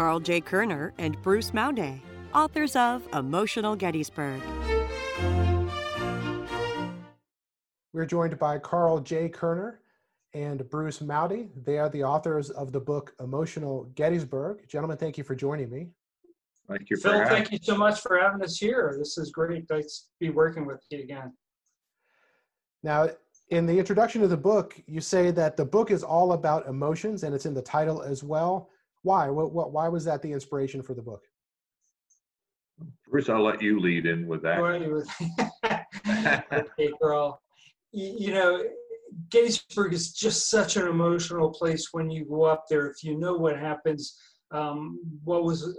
Karl 0.00 0.18
J. 0.18 0.40
Kuerner 0.40 0.92
and 0.96 1.20
Bruce 1.20 1.52
Mowday, 1.52 2.00
authors 2.34 2.74
of 2.74 3.06
Emotional 3.12 3.76
Gettysburg. 3.76 4.40
We're 7.92 8.06
joined 8.06 8.38
by 8.38 8.60
Karl 8.60 9.00
J. 9.00 9.28
Kuerner 9.28 9.74
and 10.32 10.66
Bruce 10.70 11.02
Mowday. 11.02 11.50
They 11.66 11.76
are 11.76 11.90
the 11.90 12.02
authors 12.02 12.48
of 12.48 12.72
the 12.72 12.80
book 12.80 13.12
Emotional 13.20 13.92
Gettysburg. 13.94 14.66
Gentlemen, 14.68 14.96
thank 14.96 15.18
you 15.18 15.24
for 15.24 15.34
joining 15.34 15.68
me. 15.68 15.88
Thank 16.66 16.88
you, 16.88 16.96
Phil. 16.96 17.22
Thank 17.26 17.52
you 17.52 17.58
so 17.60 17.76
much 17.76 18.00
for 18.00 18.18
having 18.18 18.42
us 18.42 18.56
here. 18.56 18.94
This 18.98 19.18
is 19.18 19.30
great. 19.30 19.68
Nice 19.68 20.06
to 20.18 20.28
be 20.28 20.30
working 20.30 20.64
with 20.64 20.82
you 20.88 21.00
again. 21.00 21.34
Now, 22.82 23.10
in 23.50 23.66
the 23.66 23.78
introduction 23.78 24.22
of 24.22 24.30
the 24.30 24.36
book, 24.38 24.80
you 24.86 25.02
say 25.02 25.30
that 25.32 25.58
the 25.58 25.64
book 25.66 25.90
is 25.90 26.02
all 26.02 26.32
about 26.32 26.66
emotions, 26.68 27.22
and 27.22 27.34
it's 27.34 27.44
in 27.44 27.52
the 27.52 27.60
title 27.60 28.00
as 28.00 28.24
well. 28.24 28.70
Why? 29.02 29.28
What? 29.28 29.52
What? 29.52 29.72
Why 29.72 29.88
was 29.88 30.04
that 30.04 30.22
the 30.22 30.32
inspiration 30.32 30.82
for 30.82 30.94
the 30.94 31.02
book? 31.02 31.22
Bruce, 33.08 33.28
I'll 33.28 33.42
let 33.42 33.60
you 33.60 33.80
lead 33.80 34.06
in 34.06 34.26
with 34.26 34.42
that. 34.42 34.58
okay, 36.52 36.92
girl. 37.00 37.40
You 37.92 38.32
know, 38.32 38.64
Gettysburg 39.30 39.92
is 39.92 40.12
just 40.12 40.48
such 40.48 40.76
an 40.76 40.86
emotional 40.86 41.50
place 41.50 41.88
when 41.92 42.10
you 42.10 42.24
go 42.24 42.44
up 42.44 42.64
there. 42.70 42.86
If 42.86 43.02
you 43.02 43.18
know 43.18 43.34
what 43.34 43.58
happens, 43.58 44.16
um, 44.50 45.00
what 45.24 45.44
was 45.44 45.76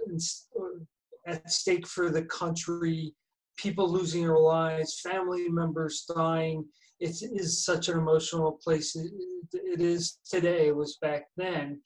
at 1.26 1.50
stake 1.50 1.88
for 1.88 2.10
the 2.10 2.24
country, 2.24 3.16
people 3.58 3.90
losing 3.90 4.22
their 4.22 4.38
lives, 4.38 5.00
family 5.00 5.48
members 5.50 6.06
dying 6.14 6.66
it 7.02 7.22
is 7.34 7.66
such 7.66 7.90
an 7.90 7.98
emotional 7.98 8.60
place. 8.64 8.96
It, 8.96 9.12
it 9.54 9.82
is 9.82 10.20
today. 10.30 10.68
It 10.68 10.76
was 10.76 10.98
back 11.02 11.24
then. 11.36 11.82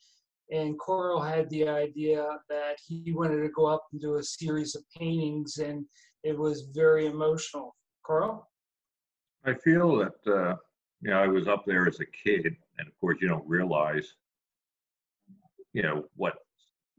And 0.50 0.78
Karl 0.78 1.20
had 1.20 1.50
the 1.50 1.68
idea 1.68 2.24
that 2.48 2.76
he 2.86 3.12
wanted 3.12 3.42
to 3.42 3.48
go 3.48 3.66
up 3.66 3.84
and 3.92 4.00
do 4.00 4.16
a 4.16 4.22
series 4.22 4.76
of 4.76 4.84
paintings, 4.96 5.58
and 5.58 5.84
it 6.22 6.38
was 6.38 6.68
very 6.72 7.06
emotional. 7.06 7.74
Karl? 8.04 8.48
I 9.44 9.54
feel 9.54 9.96
that, 9.96 10.32
uh, 10.32 10.56
you 11.00 11.10
know, 11.10 11.20
I 11.20 11.26
was 11.26 11.48
up 11.48 11.64
there 11.66 11.88
as 11.88 11.98
a 12.00 12.06
kid, 12.06 12.56
and 12.78 12.88
of 12.88 12.98
course, 13.00 13.18
you 13.20 13.28
don't 13.28 13.48
realize, 13.48 14.14
you 15.72 15.82
know, 15.82 16.04
what 16.14 16.36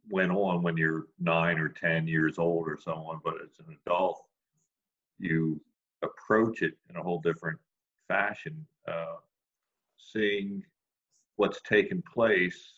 went 0.10 0.32
on 0.32 0.62
when 0.62 0.78
you're 0.78 1.08
nine 1.20 1.58
or 1.58 1.70
10 1.70 2.08
years 2.08 2.38
old 2.38 2.68
or 2.68 2.78
someone, 2.80 3.20
but 3.24 3.36
as 3.36 3.66
an 3.66 3.78
adult, 3.86 4.24
you 5.20 5.60
approach 6.04 6.62
it 6.62 6.78
in 6.90 6.96
a 6.98 7.04
whole 7.04 7.20
different 7.22 7.60
fashion, 8.08 8.66
uh, 8.88 9.16
seeing 9.98 10.64
what's 11.36 11.62
taken 11.62 12.04
place 12.14 12.78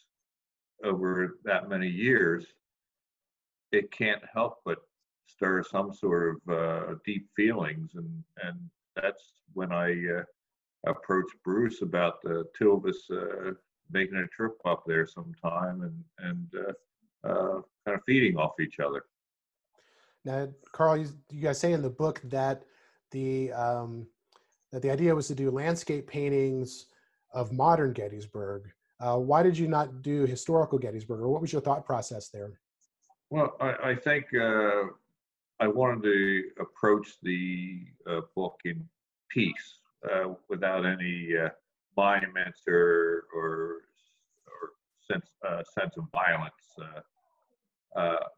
over 0.84 1.38
that 1.44 1.70
many 1.70 1.88
years, 1.88 2.46
it 3.72 3.92
can't 3.92 4.22
help 4.34 4.60
but 4.66 4.80
stir 5.28 5.64
some 5.64 5.94
sort 5.94 6.36
of 6.36 6.54
uh, 6.54 6.96
deep 7.06 7.28
feelings, 7.36 7.92
and 7.96 8.24
and 8.44 8.58
that's 8.96 9.34
when 9.54 9.72
I 9.72 9.92
uh, 9.92 10.24
approached 10.88 11.36
Bruce 11.44 11.82
about 11.82 12.22
the 12.24 12.46
of 12.62 12.86
us 12.86 13.10
uh, 13.12 13.52
making 13.92 14.18
a 14.18 14.28
trip 14.28 14.54
up 14.66 14.84
there 14.86 15.06
sometime 15.06 15.82
and 15.82 16.04
and 16.20 16.48
uh, 16.68 17.28
uh, 17.28 17.62
kind 17.86 17.98
of 17.98 18.02
feeding 18.06 18.38
off 18.38 18.60
each 18.60 18.80
other. 18.80 19.04
Now, 20.26 20.48
Karl, 20.72 20.98
you, 20.98 21.10
you 21.32 21.42
guys 21.42 21.60
say 21.60 21.74
in 21.74 21.82
the 21.82 21.90
book 21.90 22.22
that 22.26 22.64
the 23.12 23.52
um, 23.54 24.08
that 24.72 24.82
the 24.82 24.92
idea 24.92 25.16
was 25.16 25.28
to 25.28 25.36
do 25.36 25.50
landscape 25.50 26.08
paintings 26.08 26.88
of 27.34 27.52
modern 27.52 27.94
Gettysburg. 27.94 28.72
Uh, 29.00 29.18
why 29.18 29.42
did 29.42 29.58
you 29.58 29.68
not 29.68 30.02
do 30.02 30.26
historical 30.26 30.78
Gettysburg, 30.78 31.22
or 31.22 31.30
what 31.30 31.42
was 31.42 31.54
your 31.54 31.62
thought 31.62 31.86
process 31.86 32.30
there? 32.30 32.60
Well, 33.30 33.56
I, 33.62 33.92
I 33.92 33.96
think 33.96 34.26
uh, 34.34 34.88
I 35.60 35.68
wanted 35.68 36.04
to 36.04 36.44
approach 36.60 37.18
the 37.24 37.82
uh, 38.10 38.22
book 38.36 38.60
in 38.66 38.88
peace, 39.30 39.80
uh, 40.10 40.34
without 40.50 40.86
any 40.86 41.38
uh, 41.38 41.50
monuments 41.96 42.62
or 42.68 43.26
or, 43.34 43.82
or 44.48 44.72
sense 45.10 45.28
uh, 45.48 45.64
sense 45.64 45.96
of 45.98 46.06
violence. 46.12 46.54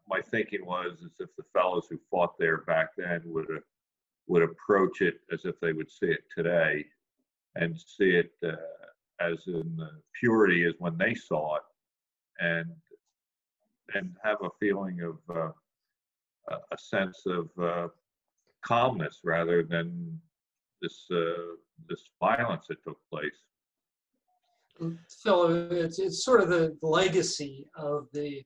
my 0.08 0.20
thinking 0.20 0.64
was 0.64 0.98
as 1.04 1.12
if 1.18 1.34
the 1.36 1.44
fellows 1.52 1.86
who 1.88 1.98
fought 2.10 2.38
there 2.38 2.58
back 2.58 2.90
then 2.96 3.22
would 3.24 3.46
would 4.28 4.42
approach 4.42 5.00
it 5.00 5.20
as 5.32 5.44
if 5.44 5.58
they 5.60 5.72
would 5.72 5.90
see 5.90 6.06
it 6.06 6.24
today 6.36 6.84
and 7.56 7.78
see 7.78 8.10
it 8.10 8.32
as 9.30 9.38
in 9.46 9.76
the 9.76 9.90
purity 10.18 10.64
as 10.64 10.74
when 10.78 10.96
they 10.98 11.14
saw 11.14 11.56
it 11.56 11.62
and 12.40 12.66
and 13.94 14.16
have 14.22 14.38
a 14.42 14.48
feeling 14.58 15.00
of 15.02 15.18
uh, 15.36 15.50
a 16.50 16.78
sense 16.78 17.22
of 17.26 17.48
uh, 17.62 17.88
calmness 18.64 19.20
rather 19.24 19.62
than 19.62 20.20
this 20.80 21.06
uh, 21.12 21.54
this 21.88 22.02
violence 22.20 22.66
that 22.68 22.82
took 22.84 22.98
place. 23.10 23.38
Phil, 25.22 25.70
it's, 25.70 25.98
it's 25.98 26.24
sort 26.24 26.40
of 26.40 26.48
the 26.48 26.76
legacy 26.82 27.66
of 27.76 28.08
the 28.12 28.42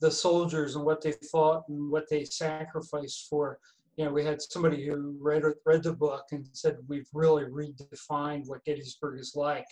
the 0.00 0.10
soldiers 0.10 0.76
and 0.76 0.84
what 0.84 1.00
they 1.00 1.12
fought 1.30 1.64
and 1.68 1.90
what 1.90 2.08
they 2.08 2.24
sacrificed 2.24 3.26
for 3.28 3.58
you 3.98 4.04
know, 4.04 4.12
we 4.12 4.24
had 4.24 4.40
somebody 4.40 4.86
who 4.86 5.16
read 5.20 5.42
read 5.66 5.82
the 5.82 5.92
book 5.92 6.26
and 6.30 6.48
said 6.52 6.76
we've 6.86 7.08
really 7.12 7.44
redefined 7.44 8.46
what 8.46 8.64
Gettysburg 8.64 9.18
is 9.18 9.32
like, 9.34 9.66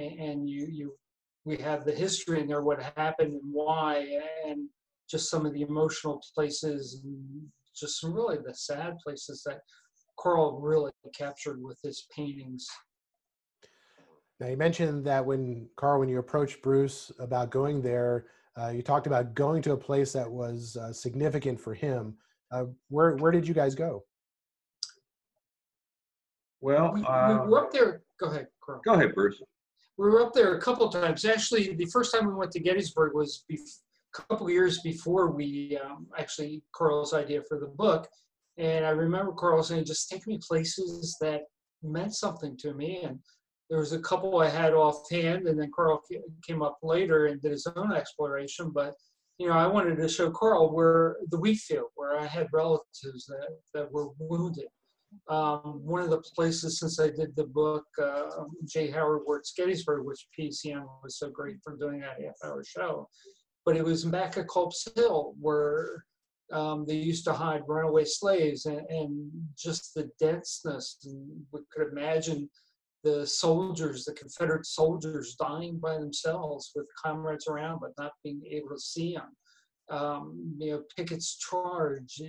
and, 0.00 0.18
and 0.20 0.48
you 0.48 0.66
you 0.70 0.92
we 1.44 1.56
have 1.56 1.84
the 1.84 1.92
history 1.92 2.40
in 2.40 2.46
there, 2.46 2.62
what 2.62 2.82
happened 2.96 3.32
and 3.32 3.52
why, 3.52 4.06
and 4.46 4.68
just 5.10 5.30
some 5.30 5.46
of 5.46 5.52
the 5.54 5.62
emotional 5.62 6.22
places 6.34 7.00
and 7.02 7.48
just 7.74 8.00
some 8.00 8.12
really 8.12 8.36
the 8.44 8.54
sad 8.54 8.98
places 8.98 9.42
that 9.46 9.60
Karl 10.18 10.60
really 10.60 10.92
captured 11.16 11.62
with 11.62 11.78
his 11.82 12.06
paintings. 12.14 12.66
Now 14.38 14.48
you 14.48 14.56
mentioned 14.56 15.04
that 15.06 15.24
when 15.24 15.68
Karl, 15.76 16.00
when 16.00 16.08
you 16.08 16.18
approached 16.18 16.62
Bruce 16.62 17.10
about 17.18 17.50
going 17.50 17.80
there, 17.80 18.26
uh, 18.60 18.68
you 18.68 18.82
talked 18.82 19.06
about 19.06 19.34
going 19.34 19.62
to 19.62 19.72
a 19.72 19.76
place 19.76 20.12
that 20.12 20.30
was 20.30 20.76
uh, 20.76 20.92
significant 20.92 21.60
for 21.60 21.74
him. 21.74 22.16
Uh, 22.52 22.64
where 22.88 23.16
where 23.16 23.32
did 23.32 23.46
you 23.46 23.54
guys 23.54 23.74
go? 23.74 24.04
Well, 26.60 26.92
we, 26.92 27.02
uh, 27.02 27.28
we 27.28 27.50
were 27.50 27.60
up 27.60 27.72
there. 27.72 28.02
Go 28.18 28.26
ahead, 28.26 28.48
Karl. 28.62 28.82
Go 28.84 28.94
ahead, 28.94 29.14
Bruce. 29.14 29.40
We 30.00 30.08
were 30.08 30.22
up 30.22 30.32
there 30.32 30.54
a 30.54 30.60
couple 30.62 30.88
times. 30.88 31.26
Actually, 31.26 31.74
the 31.74 31.84
first 31.92 32.14
time 32.14 32.26
we 32.26 32.32
went 32.32 32.52
to 32.52 32.60
Gettysburg 32.60 33.12
was 33.12 33.44
a 33.52 33.58
couple 34.14 34.48
years 34.48 34.80
before 34.80 35.30
we 35.30 35.78
um, 35.84 36.06
actually 36.16 36.62
Karl's 36.74 37.12
idea 37.12 37.42
for 37.46 37.60
the 37.60 37.66
book. 37.66 38.08
And 38.56 38.86
I 38.86 38.90
remember 38.90 39.32
Karl 39.32 39.62
saying, 39.62 39.84
"Just 39.84 40.08
take 40.08 40.26
me 40.26 40.40
places 40.48 41.18
that 41.20 41.42
meant 41.82 42.14
something 42.14 42.56
to 42.62 42.72
me." 42.72 43.02
And 43.02 43.18
there 43.68 43.78
was 43.78 43.92
a 43.92 44.00
couple 44.00 44.38
I 44.38 44.48
had 44.48 44.72
offhand, 44.72 45.46
and 45.46 45.60
then 45.60 45.70
Karl 45.76 46.00
came 46.46 46.62
up 46.62 46.78
later 46.82 47.26
and 47.26 47.38
did 47.42 47.50
his 47.50 47.66
own 47.76 47.92
exploration. 47.92 48.70
But 48.70 48.94
you 49.36 49.48
know, 49.48 49.54
I 49.54 49.66
wanted 49.66 49.96
to 49.96 50.08
show 50.08 50.30
Karl 50.30 50.74
where 50.74 51.18
the 51.28 51.38
wheat 51.38 51.58
field, 51.58 51.90
where 51.94 52.18
I 52.18 52.24
had 52.24 52.46
relatives 52.54 53.26
that, 53.26 53.48
that 53.74 53.92
were 53.92 54.08
wounded. 54.18 54.68
Um, 55.28 55.80
one 55.84 56.02
of 56.02 56.10
the 56.10 56.18
places 56.18 56.78
since 56.78 57.00
I 57.00 57.08
did 57.08 57.34
the 57.36 57.44
book, 57.44 57.84
uh, 58.00 58.44
J. 58.64 58.90
Howard 58.90 59.22
Wert's 59.26 59.52
Gettysburg, 59.52 60.04
which 60.04 60.26
PCN 60.38 60.86
was 61.02 61.18
so 61.18 61.30
great 61.30 61.56
for 61.62 61.76
doing 61.76 62.00
that 62.00 62.20
half 62.22 62.34
hour 62.44 62.62
show, 62.64 63.08
but 63.64 63.76
it 63.76 63.84
was 63.84 64.04
back 64.04 64.36
at 64.36 64.48
Culp's 64.48 64.86
Hill 64.94 65.34
where 65.40 66.04
um, 66.52 66.84
they 66.86 66.94
used 66.94 67.24
to 67.24 67.32
hide 67.32 67.62
runaway 67.68 68.04
slaves 68.04 68.66
and, 68.66 68.86
and 68.88 69.30
just 69.56 69.94
the 69.94 70.10
denseness. 70.18 70.98
And 71.04 71.44
we 71.52 71.60
could 71.72 71.88
imagine 71.92 72.48
the 73.02 73.26
soldiers, 73.26 74.04
the 74.04 74.12
Confederate 74.12 74.66
soldiers, 74.66 75.36
dying 75.36 75.78
by 75.78 75.94
themselves 75.94 76.72
with 76.74 76.86
comrades 77.02 77.46
around, 77.46 77.80
but 77.80 77.92
not 77.98 78.12
being 78.22 78.42
able 78.50 78.70
to 78.70 78.80
see 78.80 79.14
them. 79.14 79.36
Um, 79.90 80.54
you 80.58 80.70
know, 80.70 80.82
Pickett's 80.96 81.36
charge. 81.36 82.20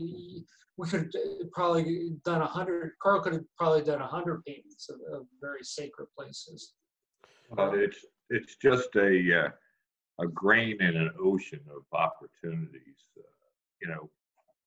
We 0.78 0.90
could 0.90 1.12
probably 1.52 2.12
done 2.26 2.42
a 2.42 2.48
hundred. 2.48 2.94
Karl 3.02 3.22
could 3.22 3.34
have 3.34 3.44
probably 3.58 3.84
done 3.84 4.02
a 4.02 4.08
hundred 4.08 4.44
paintings 4.46 4.90
of, 4.90 4.96
of, 5.14 5.26
very 5.40 5.64
sacred 5.64 6.08
places. 6.18 6.74
But 7.52 7.76
it's 7.76 8.06
it's 8.30 8.56
just 8.56 8.90
a 8.96 9.46
uh, 9.46 9.50
a 10.24 10.28
grain 10.28 10.82
in 10.82 10.96
an 10.98 11.12
ocean 11.20 11.60
of 11.70 11.84
opportunities. 11.92 13.06
Uh, 13.18 13.22
you 13.82 13.90
know, 13.90 14.10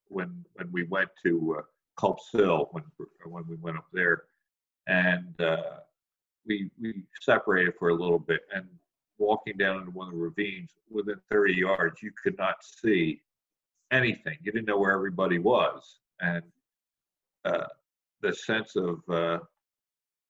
when 0.09 0.45
when 0.55 0.71
we 0.71 0.85
went 0.85 1.11
to 1.25 1.57
uh, 1.59 1.63
Culp's 1.99 2.29
Hill, 2.33 2.69
when 2.73 2.85
when 3.25 3.45
we 3.49 3.57
went 3.57 3.79
up 3.79 3.87
there, 3.93 4.25
and 4.87 5.41
uh, 5.41 5.81
we 6.47 6.71
we 6.81 7.05
separated 7.21 7.75
for 7.79 7.89
a 7.89 7.95
little 7.95 8.19
bit, 8.19 8.43
and 8.55 8.67
walking 9.19 9.57
down 9.57 9.79
into 9.79 9.91
one 9.91 10.09
of 10.09 10.15
the 10.15 10.21
ravines, 10.21 10.71
within 10.91 11.17
30 11.31 11.55
yards, 11.55 12.03
you 12.03 12.11
could 12.23 12.37
not 12.39 12.57
see 12.63 13.21
anything. 13.91 14.37
You 14.43 14.53
didn't 14.53 14.67
know 14.67 14.79
where 14.79 14.93
everybody 14.93 15.39
was, 15.39 15.99
and 16.21 16.43
uh, 17.45 17.67
the 18.23 18.35
sense 18.35 18.77
of 18.77 19.01
uh, 19.09 19.39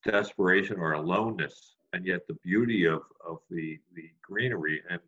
desperation 0.05 0.79
or 0.79 0.93
aloneness, 0.93 1.77
and 1.93 2.05
yet 2.05 2.27
the 2.27 2.35
beauty 2.43 2.87
of 2.87 3.03
of 3.27 3.39
the 3.51 3.79
the 3.95 4.11
greenery. 4.23 4.83
And 4.91 5.01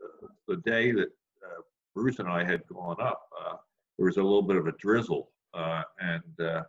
the, 0.00 0.54
the 0.54 0.60
day 0.62 0.92
that 0.92 1.08
uh, 1.44 1.62
Bruce 1.94 2.18
and 2.18 2.28
I 2.28 2.44
had 2.44 2.66
gone 2.66 3.00
up, 3.00 3.28
uh, 3.40 3.56
there 3.96 4.06
was 4.06 4.16
a 4.16 4.22
little 4.22 4.42
bit 4.42 4.56
of 4.56 4.66
a 4.66 4.72
drizzle, 4.72 5.30
uh, 5.54 5.82
and 6.00 6.40
uh, 6.46 6.62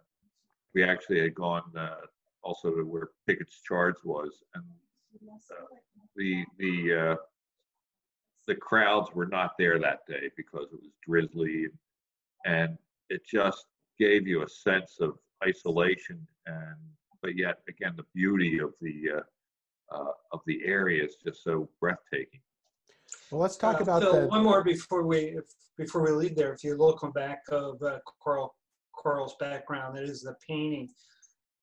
we 0.74 0.84
actually 0.84 1.22
had 1.22 1.36
gone 1.36 1.64
also 2.44 2.72
to 2.72 2.84
where 2.84 3.10
Pickett's 3.28 3.62
Charge 3.62 3.96
was, 4.04 4.44
and 4.56 4.64
the 6.16 6.46
the 6.58 7.18
the 8.48 8.56
crowds 8.56 9.10
were 9.14 9.26
not 9.26 9.52
there 9.58 9.80
that 9.80 10.00
day 10.08 10.30
because 10.36 10.68
it 10.74 10.82
was 10.82 10.92
drizzly 11.08 11.68
and 12.46 12.78
it 13.10 13.22
just 13.26 13.66
gave 14.00 14.28
you 14.28 14.44
a 14.44 14.50
sense 14.50 14.98
of 15.00 15.18
isolation 15.48 16.26
and 16.46 16.76
but 17.22 17.38
yet 17.38 17.60
again 17.70 17.94
the 17.96 18.06
beauty 18.14 18.60
of 18.60 18.74
the 18.82 19.18
uh, 19.18 19.96
uh, 19.96 20.12
of 20.32 20.42
the 20.46 20.62
area 20.66 21.04
is 21.04 21.16
just 21.24 21.44
so 21.44 21.70
breathtaking. 21.80 22.40
Well 23.32 23.42
let's 23.42 23.58
talk 23.58 23.80
uh, 23.80 23.84
about 23.84 24.02
Phil, 24.02 24.14
that. 24.14 24.30
one 24.30 24.44
more 24.44 24.64
before 24.64 25.04
we 25.06 25.18
if, 25.18 25.46
before 25.78 26.02
we 26.04 26.12
leave 26.12 26.36
there 26.36 26.54
if 26.54 26.64
you 26.64 26.76
look 26.76 27.04
on 27.04 27.12
back 27.12 27.44
of 27.50 27.82
uh, 27.82 28.00
karl 28.24 28.56
karl's 28.96 29.36
background 29.40 29.98
that 29.98 30.04
is 30.04 30.22
the 30.22 30.36
painting 30.48 30.90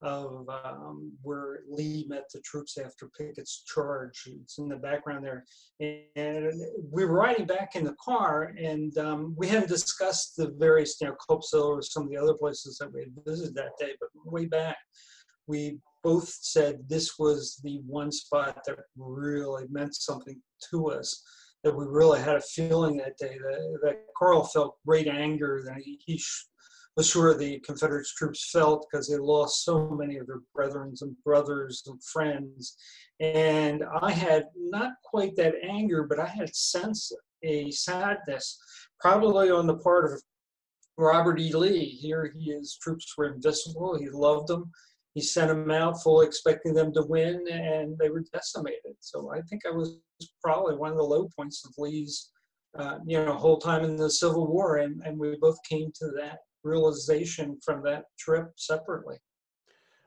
of 0.02 0.48
um, 0.64 1.12
where 1.22 1.60
Lee 1.68 2.06
met 2.08 2.24
the 2.32 2.40
troops 2.40 2.78
after 2.78 3.10
Pickett's 3.18 3.62
charge. 3.66 4.22
It's 4.26 4.58
in 4.58 4.68
the 4.68 4.76
background 4.76 5.24
there. 5.24 5.44
And 6.16 6.52
we 6.90 7.04
were 7.04 7.14
riding 7.14 7.46
back 7.46 7.76
in 7.76 7.84
the 7.84 7.96
car, 8.02 8.54
and 8.58 8.96
um, 8.98 9.34
we 9.36 9.48
hadn't 9.48 9.68
discussed 9.68 10.36
the 10.36 10.54
various, 10.58 11.00
you 11.00 11.08
know, 11.08 11.16
Culp's 11.26 11.52
Hill 11.52 11.64
or 11.64 11.82
some 11.82 12.04
of 12.04 12.10
the 12.10 12.16
other 12.16 12.34
places 12.34 12.78
that 12.78 12.92
we 12.92 13.00
had 13.00 13.10
visited 13.26 13.54
that 13.54 13.76
day, 13.78 13.92
but 14.00 14.08
way 14.24 14.46
back, 14.46 14.76
we 15.46 15.78
both 16.02 16.28
said 16.28 16.88
this 16.88 17.18
was 17.18 17.60
the 17.62 17.80
one 17.86 18.10
spot 18.10 18.58
that 18.66 18.78
really 18.96 19.64
meant 19.70 19.94
something 19.94 20.40
to 20.70 20.90
us. 20.90 21.22
That 21.62 21.76
we 21.76 21.84
really 21.86 22.20
had 22.20 22.36
a 22.36 22.40
feeling 22.40 22.96
that 22.96 23.18
day 23.18 23.36
that, 23.36 23.78
that 23.82 23.98
Karl 24.16 24.44
felt 24.44 24.78
great 24.86 25.06
anger 25.06 25.62
that 25.66 25.82
he, 25.82 26.00
he 26.06 26.18
sure 27.02 27.36
the 27.36 27.60
Confederate 27.60 28.06
troops 28.16 28.50
felt 28.50 28.86
because 28.90 29.08
they 29.08 29.16
lost 29.16 29.64
so 29.64 29.88
many 29.90 30.16
of 30.18 30.26
their 30.26 30.40
brethren 30.54 30.94
and 31.00 31.16
brothers 31.24 31.82
and 31.86 32.02
friends. 32.04 32.76
And 33.20 33.84
I 34.00 34.10
had 34.10 34.46
not 34.56 34.92
quite 35.04 35.36
that 35.36 35.54
anger, 35.62 36.04
but 36.04 36.18
I 36.18 36.26
had 36.26 36.54
sense 36.54 37.12
a 37.42 37.70
sadness, 37.70 38.58
probably 38.98 39.50
on 39.50 39.66
the 39.66 39.76
part 39.78 40.12
of 40.12 40.22
Robert 40.96 41.40
E. 41.40 41.52
Lee. 41.52 41.84
Here 41.84 42.32
he 42.36 42.52
his 42.52 42.76
troops 42.80 43.14
were 43.16 43.32
invisible. 43.32 43.98
He 43.98 44.08
loved 44.10 44.48
them. 44.48 44.70
He 45.14 45.20
sent 45.20 45.48
them 45.48 45.70
out 45.70 46.02
fully 46.02 46.26
expecting 46.26 46.72
them 46.72 46.92
to 46.94 47.02
win, 47.02 47.44
and 47.50 47.96
they 47.98 48.10
were 48.10 48.24
decimated. 48.32 48.96
So 49.00 49.32
I 49.32 49.40
think 49.42 49.62
I 49.66 49.70
was 49.70 49.98
probably 50.42 50.76
one 50.76 50.92
of 50.92 50.96
the 50.96 51.02
low 51.02 51.28
points 51.36 51.64
of 51.64 51.72
Lee's, 51.78 52.30
uh, 52.78 52.98
you 53.06 53.24
know, 53.24 53.34
whole 53.34 53.58
time 53.58 53.84
in 53.84 53.96
the 53.96 54.10
Civil 54.10 54.46
War, 54.46 54.76
and, 54.78 55.02
and 55.04 55.18
we 55.18 55.36
both 55.40 55.58
came 55.68 55.90
to 55.96 56.10
that 56.18 56.38
realization 56.62 57.58
from 57.64 57.82
that 57.84 58.04
trip 58.18 58.52
separately. 58.56 59.16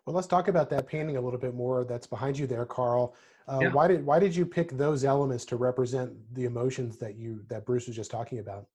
Well, 0.06 0.16
let's 0.16 0.28
talk 0.28 0.48
about 0.48 0.70
that 0.72 0.88
painting 0.88 1.18
a 1.18 1.22
little 1.22 1.40
bit 1.40 1.56
more. 1.56 1.86
That's 1.86 2.08
behind 2.08 2.38
you 2.38 2.46
there, 2.46 2.66
Karl. 2.66 3.16
Uh, 3.48 3.60
yeah. 3.64 3.72
Why 3.72 3.88
did 3.88 4.06
why 4.06 4.20
did 4.20 4.36
you 4.36 4.46
pick 4.46 4.72
those 4.72 5.04
elements 5.04 5.46
to 5.46 5.56
represent 5.56 6.14
the 6.34 6.46
emotions 6.46 6.98
that 6.98 7.16
you 7.16 7.44
that 7.50 7.66
Bruce 7.66 7.88
was 7.88 7.96
just 7.96 8.12
talking 8.12 8.40
about? 8.40 8.68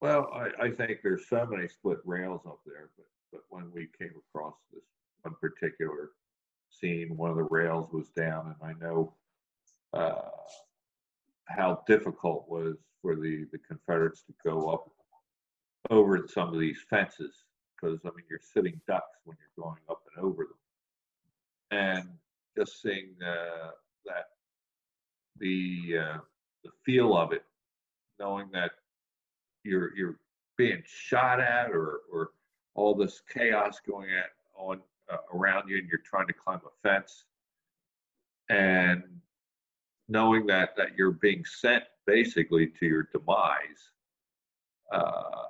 Well, 0.00 0.30
I, 0.32 0.66
I 0.66 0.70
think 0.70 1.00
there's 1.02 1.28
so 1.28 1.44
many 1.46 1.68
split 1.68 1.98
rails 2.04 2.42
up 2.46 2.60
there, 2.64 2.90
but 2.96 3.06
but 3.32 3.40
when 3.48 3.70
we 3.72 3.88
came 3.98 4.12
across 4.28 4.54
this 4.72 4.82
one 5.22 5.34
particular 5.40 6.10
scene, 6.70 7.16
one 7.16 7.30
of 7.30 7.36
the 7.36 7.44
rails 7.44 7.92
was 7.92 8.08
down, 8.10 8.54
and 8.60 8.70
I 8.70 8.84
know 8.84 9.14
uh, 9.92 10.30
how 11.46 11.82
difficult 11.86 12.48
was 12.48 12.76
for 13.02 13.16
the 13.16 13.46
the 13.52 13.58
Confederates 13.58 14.22
to 14.22 14.34
go 14.44 14.70
up 14.70 14.90
over 15.90 16.26
some 16.28 16.52
of 16.52 16.60
these 16.60 16.78
fences 16.88 17.44
because 17.74 18.00
I 18.04 18.08
mean 18.08 18.24
you're 18.28 18.40
sitting 18.54 18.80
ducks 18.86 19.18
when 19.24 19.36
you're 19.40 19.64
going 19.64 19.80
up 19.88 20.02
and 20.14 20.24
over 20.24 20.44
them, 20.44 21.78
and 21.78 22.08
just 22.56 22.82
seeing 22.82 23.14
uh, 23.22 23.70
that 24.06 24.30
the 25.38 25.98
uh, 25.98 26.18
the 26.64 26.70
feel 26.84 27.16
of 27.16 27.32
it, 27.32 27.44
knowing 28.18 28.48
that 28.52 28.72
you're 29.64 29.94
you're 29.96 30.18
being 30.56 30.82
shot 30.86 31.40
at 31.40 31.70
or 31.70 32.00
or 32.12 32.30
all 32.74 32.94
this 32.94 33.22
chaos 33.32 33.80
going 33.86 34.10
at 34.10 34.30
on 34.56 34.80
uh, 35.10 35.16
around 35.34 35.68
you 35.68 35.78
and 35.78 35.88
you're 35.88 36.00
trying 36.04 36.26
to 36.26 36.32
climb 36.32 36.60
a 36.66 36.88
fence 36.88 37.24
and 38.50 39.02
knowing 40.08 40.46
that 40.46 40.76
that 40.76 40.88
you're 40.96 41.12
being 41.12 41.44
sent 41.44 41.84
basically 42.06 42.66
to 42.66 42.86
your 42.86 43.08
demise 43.12 43.90
uh, 44.92 45.44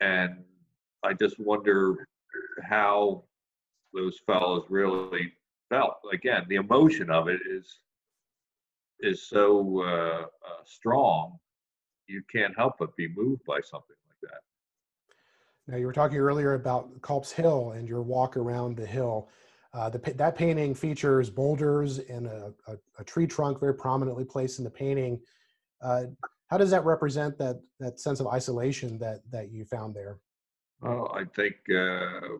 and 0.00 0.42
I 1.02 1.14
just 1.14 1.38
wonder 1.38 2.06
how 2.62 3.24
those 3.92 4.18
fellows 4.26 4.64
really 4.68 5.32
felt. 5.68 5.96
Again, 6.12 6.44
the 6.48 6.56
emotion 6.56 7.10
of 7.10 7.28
it 7.28 7.40
is 7.48 7.80
is 9.02 9.22
so 9.22 9.82
uh, 9.82 10.22
uh, 10.22 10.62
strong, 10.66 11.38
you 12.06 12.22
can't 12.30 12.54
help 12.56 12.74
but 12.78 12.94
be 12.96 13.08
moved 13.08 13.42
by 13.46 13.58
something 13.60 13.96
like 14.06 14.30
that. 14.30 14.40
Now, 15.66 15.78
you 15.78 15.86
were 15.86 15.92
talking 15.92 16.18
earlier 16.18 16.52
about 16.52 17.00
Culp's 17.00 17.32
Hill 17.32 17.70
and 17.70 17.88
your 17.88 18.02
walk 18.02 18.36
around 18.36 18.76
the 18.76 18.86
hill. 18.86 19.30
Uh, 19.72 19.88
the, 19.88 19.98
that 19.98 20.34
painting 20.36 20.74
features 20.74 21.30
boulders 21.30 21.98
and 21.98 22.26
a, 22.26 22.52
a, 22.66 22.76
a, 22.98 23.04
tree 23.04 23.26
trunk 23.26 23.60
very 23.60 23.72
prominently 23.72 24.24
placed 24.24 24.58
in 24.58 24.64
the 24.64 24.70
painting. 24.70 25.20
How 26.50 26.58
does 26.58 26.70
that 26.70 26.84
represent 26.84 27.38
that 27.38 27.60
that 27.78 28.00
sense 28.00 28.18
of 28.18 28.26
isolation 28.26 28.98
that 28.98 29.20
that 29.30 29.52
you 29.52 29.64
found 29.64 29.94
there? 29.94 30.18
Well, 30.80 31.12
I 31.14 31.24
think 31.24 31.54
uh, 31.70 32.38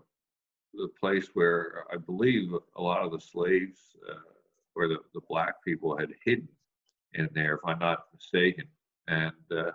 the 0.74 0.88
place 0.98 1.28
where 1.34 1.84
I 1.92 1.96
believe 1.96 2.52
a 2.76 2.82
lot 2.82 3.04
of 3.04 3.12
the 3.12 3.20
slaves, 3.20 3.78
uh, 4.08 4.14
or 4.74 4.88
the, 4.88 4.98
the 5.14 5.20
black 5.28 5.62
people, 5.64 5.96
had 5.96 6.10
hidden 6.24 6.48
in 7.14 7.28
there, 7.34 7.54
if 7.54 7.60
I'm 7.64 7.78
not 7.78 8.06
mistaken, 8.12 8.64
and 9.06 9.32
uh, 9.56 9.72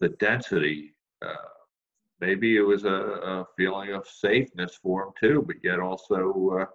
the 0.00 0.10
density. 0.10 0.92
Uh, 1.22 1.34
maybe 2.20 2.56
it 2.58 2.62
was 2.62 2.84
a, 2.84 2.88
a, 2.90 3.46
feeling 3.56 3.94
of 3.94 4.06
safeness 4.06 4.78
for 4.82 5.04
them 5.04 5.12
too, 5.18 5.42
but 5.46 5.56
yet 5.62 5.80
also, 5.80 6.60
uh, 6.60 6.66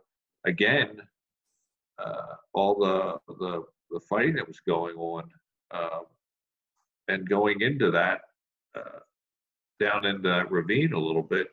again, 0.45 0.99
uh, 1.99 2.35
all 2.53 2.73
the, 2.79 3.33
the 3.39 3.63
the 3.91 3.99
fighting 3.99 4.35
that 4.35 4.47
was 4.47 4.61
going 4.61 4.95
on. 4.95 5.29
And 7.11 7.27
going 7.27 7.59
into 7.59 7.91
that 7.91 8.21
uh, 8.73 8.99
down 9.81 10.05
in 10.05 10.21
the 10.21 10.45
ravine 10.49 10.93
a 10.93 10.99
little 10.99 11.23
bit, 11.23 11.47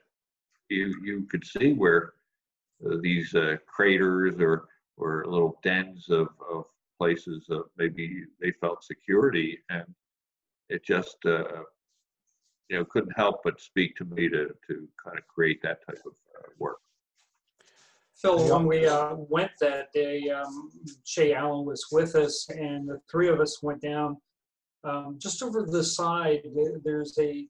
you 0.69 0.95
you 1.03 1.27
could 1.29 1.45
see 1.45 1.73
where 1.73 2.13
uh, 2.87 2.97
these 3.03 3.35
uh, 3.35 3.57
craters 3.67 4.37
or 4.39 4.69
or 4.97 5.25
little 5.27 5.59
dens 5.65 6.11
of, 6.11 6.29
of 6.49 6.67
places 6.97 7.47
of 7.51 7.65
maybe 7.77 8.23
they 8.41 8.53
felt 8.61 8.85
security, 8.85 9.59
and 9.69 9.85
it 10.69 10.85
just 10.85 11.17
uh, 11.27 11.65
you 12.69 12.79
know 12.79 12.85
couldn't 12.85 13.17
help 13.17 13.41
but 13.43 13.61
speak 13.61 13.97
to 13.97 14.05
me 14.05 14.29
to 14.29 14.55
to 14.69 14.89
kind 15.05 15.19
of 15.19 15.27
create 15.27 15.61
that 15.63 15.85
type 15.85 16.03
of 16.07 16.13
uh, 16.39 16.49
work. 16.59 16.79
Phil, 18.15 18.53
when 18.53 18.65
we 18.67 18.87
uh, 18.87 19.15
went 19.17 19.53
that 19.61 19.93
day, 19.93 20.29
um, 20.31 20.71
Shay 21.05 21.35
Allen 21.35 21.65
was 21.65 21.85
with 21.91 22.15
us, 22.15 22.49
and 22.49 22.89
the 22.89 23.01
three 23.11 23.29
of 23.29 23.41
us 23.41 23.61
went 23.61 23.81
down 23.81 24.19
um, 24.85 25.19
just 25.21 25.43
over 25.43 25.63
the 25.63 25.85
side, 25.85 26.43
there's 26.85 27.19
a 27.19 27.47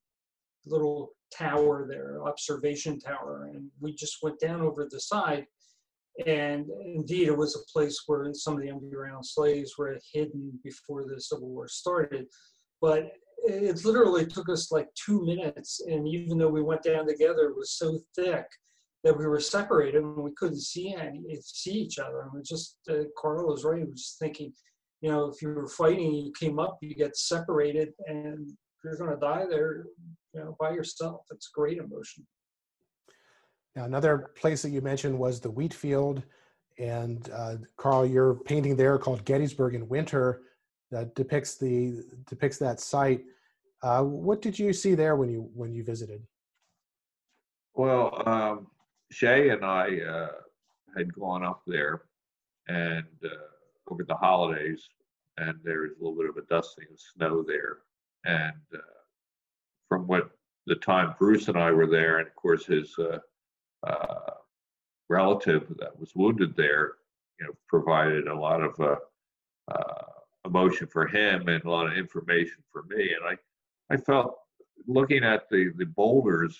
little 0.67 1.13
tower 1.37 1.87
there, 1.89 2.23
observation 2.27 2.99
tower, 2.99 3.51
and 3.53 3.69
we 3.81 3.95
just 3.95 4.19
went 4.23 4.41
down 4.41 4.61
over 4.61 4.87
the 4.91 5.01
side. 5.01 5.47
And 6.27 6.67
indeed, 6.85 7.29
it 7.29 7.37
was 7.37 7.55
a 7.55 7.73
place 7.73 8.03
where 8.07 8.29
some 8.35 8.55
of 8.55 8.63
the 8.63 8.71
underground 8.71 9.25
slaves 9.25 9.75
were 9.79 9.99
hidden 10.13 10.59
before 10.65 11.05
the 11.05 11.21
Civil 11.21 11.49
War 11.49 11.69
started. 11.69 12.27
But 12.81 13.13
it 13.45 13.85
literally 13.85 14.27
took 14.27 14.49
us 14.49 14.73
like 14.73 14.89
two 14.95 15.25
minutes, 15.25 15.81
and 15.87 16.09
even 16.09 16.39
though 16.39 16.49
we 16.49 16.63
went 16.63 16.83
down 16.83 17.07
together, 17.07 17.49
it 17.49 17.57
was 17.57 17.73
so 17.73 18.01
thick 18.17 18.47
that 19.05 19.17
we 19.17 19.27
were 19.27 19.41
separated 19.41 20.03
and 20.03 20.17
we 20.17 20.33
couldn't 20.37 20.61
see 20.61 20.93
any, 20.93 21.23
see 21.41 21.71
each 21.71 21.99
other. 21.99 22.23
And 22.23 22.33
we 22.33 22.43
just 22.43 22.79
uh, 22.91 23.05
Karl 23.17 23.47
was 23.47 23.65
right. 23.65 23.87
Was 23.89 24.17
thinking, 24.19 24.53
you 25.01 25.11
know, 25.11 25.27
if 25.27 25.41
you 25.41 25.49
were 25.49 25.69
fighting, 25.69 26.15
you 26.15 26.33
came 26.39 26.59
up, 26.59 26.79
you 26.81 26.95
get 26.95 27.17
separated, 27.17 27.93
and 28.07 28.51
you're 28.83 28.97
going 28.97 29.11
to 29.11 29.17
die 29.17 29.45
there, 29.49 29.85
you 30.35 30.41
know, 30.41 30.57
by 30.59 30.71
yourself. 30.71 31.23
It's 31.31 31.49
great 31.49 31.79
emotion. 31.79 32.27
Now, 33.77 33.85
another 33.85 34.33
place 34.37 34.63
that 34.63 34.71
you 34.71 34.81
mentioned 34.81 35.17
was 35.19 35.41
the 35.41 35.51
wheat 35.51 35.75
field. 35.75 36.23
And 36.79 37.29
uh, 37.33 37.57
Karl, 37.77 38.07
your 38.07 38.35
painting 38.35 38.77
there 38.77 38.99
called 38.99 39.25
Gettysburg 39.25 39.75
in 39.75 39.89
Winter 39.89 40.43
that 40.91 41.15
depicts 41.15 41.57
the 41.57 42.05
depicts 42.29 42.59
that 42.59 42.81
site. 42.81 43.25
Uh, 43.83 44.03
what 44.03 44.43
did 44.43 44.59
you 44.59 44.73
see 44.73 44.95
there 44.95 45.17
when 45.17 45.29
you 45.29 45.51
when 45.55 45.73
you 45.73 45.85
visited? 45.85 46.23
Well, 47.75 48.23
um, 48.27 48.67
Shay 49.11 49.51
and 49.51 49.65
I 49.65 50.01
uh, 50.01 50.29
had 50.97 51.13
gone 51.15 51.45
up 51.45 51.63
there, 51.67 52.03
and 52.67 53.07
uh, 53.25 53.58
over 53.91 54.05
the 54.05 54.15
holidays, 54.15 54.89
and 55.37 55.59
there 55.63 55.83
was 55.83 55.93
a 55.93 56.05
little 56.05 56.17
bit 56.17 56.29
of 56.29 56.37
a 56.37 56.47
dusting 56.47 56.87
of 56.93 57.01
snow 57.01 57.43
there. 57.47 57.79
And 58.25 58.61
uh, 58.75 58.79
from 59.89 60.07
what 60.07 60.31
the 60.67 60.77
time 60.77 61.15
Bruce 61.19 61.49
and 61.49 61.57
I 61.57 61.71
were 61.71 61.87
there, 61.87 62.19
and 62.19 62.29
of 62.29 62.37
course 62.37 62.67
his 62.67 62.95
uh, 62.99 63.19
uh, 63.87 64.33
relative 65.09 65.67
that 65.79 65.99
was 65.99 66.15
wounded 66.15 66.57
there, 66.57 66.93
you 67.41 67.47
know, 67.47 67.53
provided 67.69 68.27
a 68.27 68.35
lot 68.35 68.61
of 68.61 68.79
uh, 68.81 68.97
uh, 69.73 70.05
emotion 70.45 70.87
for 70.87 71.07
him 71.07 71.49
and 71.49 71.65
a 71.65 71.71
lot 71.71 71.87
of 71.87 71.97
information 71.97 72.63
for 72.73 72.83
me. 72.85 73.13
And 73.15 73.39
I, 73.91 73.95
I 73.95 73.97
felt 73.97 74.37
looking 74.87 75.25
at 75.25 75.49
the 75.51 75.73
the 75.77 75.87
boulders 75.87 76.59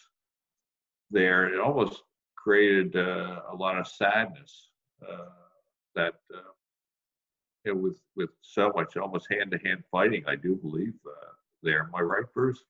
there, 1.11 1.53
it 1.53 1.61
almost 1.61 2.03
created 2.37 2.97
uh, 2.97 3.43
a 3.51 3.55
lot 3.55 3.79
of 3.79 3.87
sadness 3.87 4.71
that 5.95 6.15
you 7.69 7.75
know, 7.75 7.81
with 7.81 7.99
with 8.17 8.31
so 8.41 8.73
much 8.75 8.97
almost 8.97 9.27
hand 9.31 9.51
to 9.51 9.59
hand 9.59 9.85
fighting, 9.91 10.25
I 10.27 10.37
do 10.37 10.57
believe 10.57 10.95
uh, 11.07 11.33
there. 11.63 11.83
Am 11.83 11.95
I 11.95 12.01
right, 12.01 12.25
Bruce? 12.35 12.63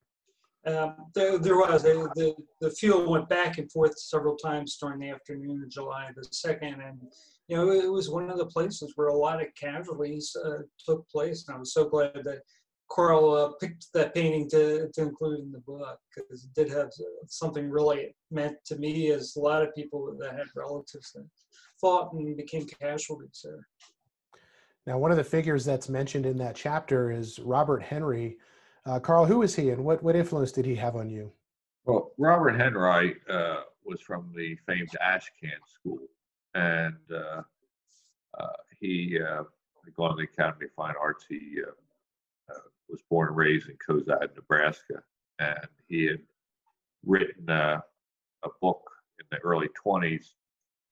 Um, 0.66 0.96
there, 1.14 1.38
there, 1.38 1.56
was 1.56 1.84
the, 1.84 2.34
the 2.60 2.70
field 2.72 3.08
went 3.08 3.28
back 3.28 3.58
and 3.58 3.70
forth 3.70 3.96
several 3.96 4.36
times 4.36 4.76
during 4.76 4.98
the 4.98 5.10
afternoon 5.10 5.62
of 5.62 5.70
July 5.70 6.10
the 6.14 6.26
second, 6.32 6.80
and 6.80 7.00
you 7.46 7.56
know 7.56 7.70
it 7.70 7.90
was 7.90 8.10
one 8.10 8.28
of 8.28 8.38
the 8.38 8.46
places 8.46 8.92
where 8.96 9.08
a 9.08 9.16
lot 9.16 9.40
of 9.40 9.54
casualties 9.54 10.36
uh, 10.44 10.62
took 10.84 11.08
place. 11.08 11.46
And 11.46 11.56
I 11.56 11.58
was 11.60 11.72
so 11.72 11.88
glad 11.88 12.12
that 12.24 12.42
Karl 12.90 13.34
uh, 13.34 13.52
picked 13.60 13.86
that 13.94 14.14
painting 14.14 14.50
to, 14.50 14.88
to 14.92 15.02
include 15.02 15.40
in 15.40 15.52
the 15.52 15.60
book 15.60 15.98
because 16.14 16.44
it 16.44 16.54
did 16.54 16.70
have 16.72 16.90
something 17.28 17.70
really 17.70 18.16
meant 18.30 18.56
to 18.66 18.76
me 18.76 19.12
as 19.12 19.36
a 19.36 19.40
lot 19.40 19.62
of 19.62 19.74
people 19.74 20.12
that 20.18 20.32
had 20.32 20.46
relatives 20.56 21.12
that 21.12 21.26
fought 21.80 22.12
and 22.14 22.36
became 22.36 22.66
casualties 22.66 23.44
there. 23.44 23.64
Now, 24.88 24.96
one 24.96 25.10
of 25.10 25.18
the 25.18 25.24
figures 25.24 25.66
that's 25.66 25.90
mentioned 25.90 26.24
in 26.24 26.38
that 26.38 26.56
chapter 26.56 27.10
is 27.10 27.38
Robert 27.40 27.82
Henri. 27.82 28.38
Uh, 28.86 28.98
Karl, 28.98 29.26
who 29.26 29.42
is 29.42 29.54
he 29.54 29.68
and 29.68 29.84
what, 29.84 30.02
what 30.02 30.16
influence 30.16 30.50
did 30.50 30.64
he 30.64 30.74
have 30.76 30.96
on 30.96 31.10
you? 31.10 31.30
Well, 31.84 32.12
Robert 32.16 32.58
Henri 32.58 33.16
uh, 33.28 33.64
was 33.84 34.00
from 34.00 34.32
the 34.34 34.56
famed 34.66 34.88
Ashcan 35.06 35.60
School, 35.66 35.98
and 36.54 36.96
uh, 37.14 37.42
uh 38.38 38.46
he 38.80 39.20
uh, 39.20 39.42
gone 39.94 40.16
to 40.16 40.16
the 40.16 40.22
Academy 40.22 40.64
of 40.64 40.72
Fine 40.72 40.94
Arts. 40.98 41.26
He 41.28 41.58
uh, 41.62 41.70
uh, 42.50 42.60
was 42.88 43.02
born 43.10 43.28
and 43.28 43.36
raised 43.36 43.68
in 43.68 43.76
Cozad, 43.76 44.34
Nebraska, 44.36 45.02
and 45.38 45.68
he 45.86 46.06
had 46.06 46.20
written 47.04 47.50
a 47.50 47.82
book 48.62 48.90
in 49.20 49.26
the 49.30 49.38
early 49.44 49.68
20s 49.84 50.32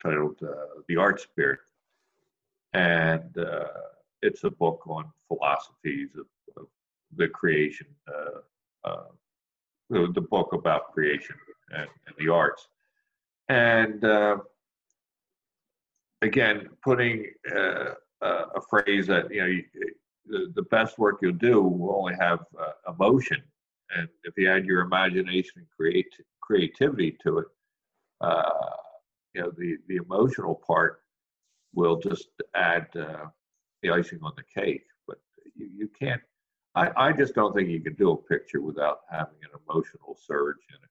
titled 0.03 0.39
The 0.87 0.97
Art 0.99 1.19
Spirit 1.19 1.61
and 2.73 3.37
uh, 3.39 3.65
it's 4.23 4.45
a 4.45 4.51
book 4.51 4.83
on 4.87 5.11
philosophies 5.29 6.11
of, 6.17 6.27
of 6.57 6.67
the 7.17 7.29
creation, 7.29 7.87
uh, 8.09 8.89
uh, 8.89 9.05
the, 9.91 10.11
the, 10.15 10.21
book 10.21 10.53
about 10.53 10.93
creation 10.93 11.37
and, 11.71 11.89
and 12.07 12.17
the 12.19 12.29
arts. 12.29 12.69
And 13.49 14.05
uh, 14.05 14.39
again, 16.23 16.69
putting 16.83 17.27
uh, 17.55 17.95
a 18.21 18.61
phrase 18.69 19.07
that 19.07 19.33
you 19.33 19.41
know 19.41 19.47
you, 19.47 19.65
the, 20.27 20.53
the 20.55 20.63
best 20.63 20.99
work 20.99 21.19
you'll 21.23 21.33
do 21.33 21.63
will 21.63 21.97
only 21.97 22.15
have 22.19 22.41
uh, 22.59 22.93
emotion, 22.93 23.41
and 23.97 24.09
if 24.25 24.35
you 24.37 24.51
add 24.51 24.65
your 24.65 24.81
imagination 24.81 25.53
and 25.57 25.67
create 25.71 26.13
creativity 26.41 27.17
to 27.23 27.39
it, 27.39 27.47
you 29.35 29.43
know 29.43 29.53
the 29.57 29.77
the 29.87 29.97
emotional 29.97 30.61
part 30.67 31.03
will 31.77 31.97
just 31.97 32.29
add 32.57 32.87
uh, 32.99 33.27
the 33.83 33.91
icing 33.91 34.19
on 34.23 34.33
the 34.37 34.61
cake. 34.61 34.83
But 35.07 35.19
you, 35.55 35.69
you 35.77 35.89
can't, 35.97 36.21
I, 36.75 36.91
I 36.97 37.13
just 37.13 37.35
don't 37.35 37.55
think 37.55 37.69
you 37.69 37.81
can 37.81 37.95
do 37.95 38.11
a 38.11 38.17
picture 38.17 38.61
without 38.61 39.01
having 39.09 39.37
an 39.43 39.61
emotional 39.69 40.19
surge 40.27 40.57
in 40.71 40.77
it. 40.83 40.91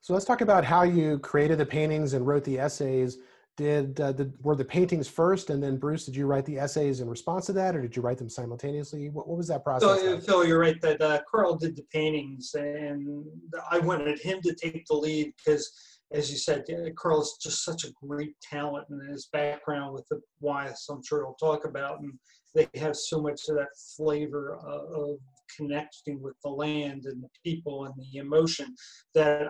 So 0.00 0.12
let's 0.12 0.24
talk 0.24 0.42
about 0.42 0.64
how 0.64 0.82
you 0.82 1.18
created 1.18 1.58
the 1.58 1.66
paintings 1.66 2.12
and 2.12 2.26
wrote 2.26 2.44
the 2.44 2.58
essays. 2.58 3.18
Did, 3.56 4.00
uh, 4.00 4.12
did 4.12 4.32
were 4.44 4.54
the 4.54 4.64
paintings 4.64 5.08
first, 5.08 5.50
and 5.50 5.60
then 5.60 5.78
Bruce, 5.78 6.06
did 6.06 6.14
you 6.14 6.26
write 6.26 6.46
the 6.46 6.60
essays 6.60 7.00
in 7.00 7.10
response 7.10 7.46
to 7.46 7.52
that, 7.54 7.74
or 7.74 7.82
did 7.82 7.96
you 7.96 8.02
write 8.02 8.16
them 8.16 8.28
simultaneously? 8.28 9.08
What, 9.08 9.26
what 9.26 9.36
was 9.36 9.48
that 9.48 9.64
process? 9.64 10.00
So, 10.00 10.12
like? 10.12 10.22
Phil, 10.22 10.46
you're 10.46 10.60
right 10.60 10.80
that 10.80 11.02
uh, 11.02 11.20
Karl 11.28 11.56
did 11.56 11.74
the 11.74 11.82
paintings, 11.92 12.54
and 12.54 13.26
I 13.68 13.80
wanted 13.80 14.20
him 14.20 14.40
to 14.42 14.54
take 14.54 14.86
the 14.86 14.94
lead 14.94 15.34
because 15.36 15.97
as 16.12 16.30
you 16.30 16.38
said, 16.38 16.64
Karl 16.96 17.20
is 17.20 17.36
just 17.40 17.64
such 17.64 17.84
a 17.84 17.92
great 18.06 18.34
talent 18.40 18.86
and 18.88 19.10
his 19.10 19.28
background 19.32 19.94
with 19.94 20.06
the 20.08 20.20
Wyeths, 20.42 20.88
I'm 20.90 21.02
sure 21.02 21.24
he'll 21.24 21.34
talk 21.34 21.64
about. 21.64 22.00
And 22.00 22.12
they 22.54 22.68
have 22.78 22.96
so 22.96 23.20
much 23.20 23.42
of 23.48 23.56
that 23.56 23.68
flavor 23.96 24.56
of 24.56 25.18
connecting 25.54 26.22
with 26.22 26.34
the 26.42 26.50
land 26.50 27.04
and 27.04 27.22
the 27.22 27.28
people 27.44 27.84
and 27.84 27.94
the 27.96 28.18
emotion 28.18 28.74
that 29.14 29.48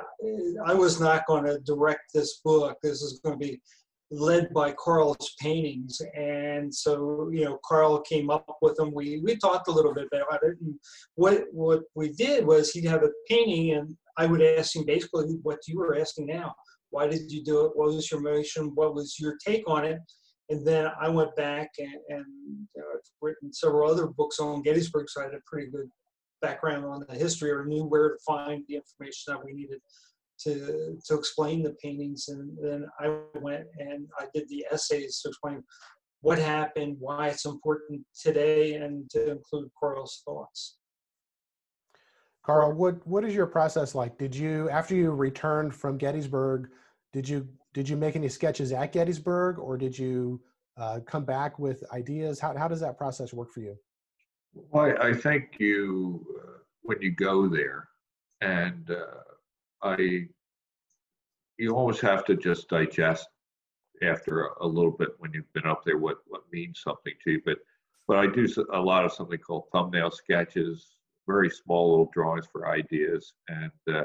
I 0.66 0.74
was 0.74 1.00
not 1.00 1.26
going 1.26 1.44
to 1.44 1.60
direct 1.60 2.12
this 2.12 2.40
book. 2.44 2.76
This 2.82 3.02
is 3.02 3.20
going 3.24 3.38
to 3.38 3.46
be 3.46 3.60
led 4.10 4.52
by 4.54 4.72
Karl's 4.72 5.34
paintings. 5.40 6.00
And 6.16 6.74
so, 6.74 7.28
you 7.32 7.44
know, 7.44 7.58
Karl 7.64 8.00
came 8.00 8.30
up 8.30 8.46
with 8.62 8.76
them. 8.76 8.92
We, 8.92 9.20
we 9.22 9.36
talked 9.36 9.68
a 9.68 9.72
little 9.72 9.94
bit 9.94 10.06
about 10.06 10.42
it. 10.42 10.56
And 10.60 10.74
what, 11.14 11.44
what 11.52 11.82
we 11.94 12.12
did 12.12 12.46
was 12.46 12.70
he'd 12.70 12.86
have 12.86 13.02
a 13.02 13.10
painting 13.28 13.72
and 13.72 13.96
I 14.16 14.26
would 14.26 14.42
ask 14.42 14.74
him 14.74 14.84
basically 14.84 15.38
what 15.42 15.58
you 15.66 15.78
were 15.78 15.98
asking 15.98 16.26
now. 16.26 16.54
Why 16.90 17.06
did 17.06 17.30
you 17.30 17.44
do 17.44 17.66
it? 17.66 17.72
What 17.74 17.88
was 17.88 18.10
your 18.10 18.20
motion? 18.20 18.72
What 18.74 18.94
was 18.94 19.16
your 19.18 19.36
take 19.46 19.68
on 19.68 19.84
it? 19.84 19.98
And 20.48 20.66
then 20.66 20.90
I 20.98 21.10
went 21.10 21.36
back 21.36 21.68
and, 21.78 21.94
and 22.08 22.24
uh, 22.78 22.94
I've 22.94 23.10
written 23.20 23.52
several 23.52 23.90
other 23.90 24.06
books 24.06 24.38
on 24.40 24.62
Gettysburg, 24.62 25.10
so 25.10 25.20
I 25.20 25.24
had 25.24 25.34
a 25.34 25.40
pretty 25.46 25.70
good 25.70 25.90
background 26.40 26.86
on 26.86 27.04
the 27.06 27.14
history 27.14 27.50
or 27.50 27.66
knew 27.66 27.84
where 27.84 28.08
to 28.08 28.16
find 28.26 28.64
the 28.66 28.76
information 28.76 29.34
that 29.34 29.44
we 29.44 29.52
needed 29.52 29.80
to 30.44 30.98
to 31.04 31.14
explain 31.14 31.62
the 31.62 31.74
paintings. 31.82 32.28
And 32.28 32.56
then 32.60 32.86
I 33.00 33.18
went 33.40 33.66
and 33.78 34.08
I 34.18 34.26
did 34.34 34.48
the 34.48 34.66
essays 34.70 35.20
to 35.22 35.28
explain 35.28 35.62
what 36.20 36.38
happened, 36.38 36.96
why 36.98 37.28
it's 37.28 37.44
important 37.44 38.02
today, 38.20 38.74
and 38.74 39.08
to 39.10 39.30
include 39.30 39.70
Karl's 39.78 40.22
thoughts. 40.24 40.78
Karl, 42.44 42.72
what 42.72 43.06
what 43.06 43.24
is 43.24 43.34
your 43.34 43.46
process 43.46 43.94
like? 43.94 44.18
Did 44.18 44.34
you 44.34 44.70
after 44.70 44.94
you 44.94 45.10
returned 45.10 45.74
from 45.74 45.98
Gettysburg, 45.98 46.70
did 47.12 47.28
you 47.28 47.46
did 47.74 47.88
you 47.88 47.96
make 47.96 48.16
any 48.16 48.28
sketches 48.28 48.72
at 48.72 48.92
Gettysburg, 48.92 49.58
or 49.58 49.76
did 49.76 49.98
you 49.98 50.40
uh, 50.78 51.00
come 51.06 51.24
back 51.24 51.58
with 51.58 51.84
ideas? 51.92 52.40
How 52.40 52.56
how 52.56 52.66
does 52.66 52.80
that 52.80 52.96
process 52.96 53.32
work 53.32 53.52
for 53.52 53.60
you? 53.60 53.76
Well, 54.54 54.94
I, 55.00 55.12
think 55.12 55.56
you 55.58 56.24
uh, 56.42 56.58
when 56.82 57.00
you 57.02 57.10
go 57.12 57.48
there, 57.48 57.88
and 58.40 58.90
uh, 58.90 59.27
I 59.82 60.26
you 61.56 61.74
always 61.74 62.00
have 62.00 62.24
to 62.26 62.36
just 62.36 62.68
digest 62.68 63.26
after 64.02 64.50
a, 64.60 64.66
little 64.66 64.92
bit 64.92 65.08
when 65.18 65.32
you've 65.32 65.52
been 65.52 65.66
up 65.66 65.82
there 65.84 65.98
what 65.98 66.18
what 66.26 66.42
means 66.52 66.80
something 66.82 67.14
to 67.24 67.32
you. 67.32 67.42
But 67.44 67.58
but 68.06 68.18
I 68.18 68.26
do 68.26 68.46
a 68.72 68.80
lot 68.80 69.04
of 69.04 69.12
something 69.12 69.38
called 69.38 69.64
thumbnail 69.72 70.10
sketches 70.10 70.98
very 71.28 71.50
small 71.50 71.90
little 71.90 72.10
drawings 72.12 72.46
for 72.50 72.68
ideas. 72.68 73.34
And 73.48 73.70
uh, 73.86 74.04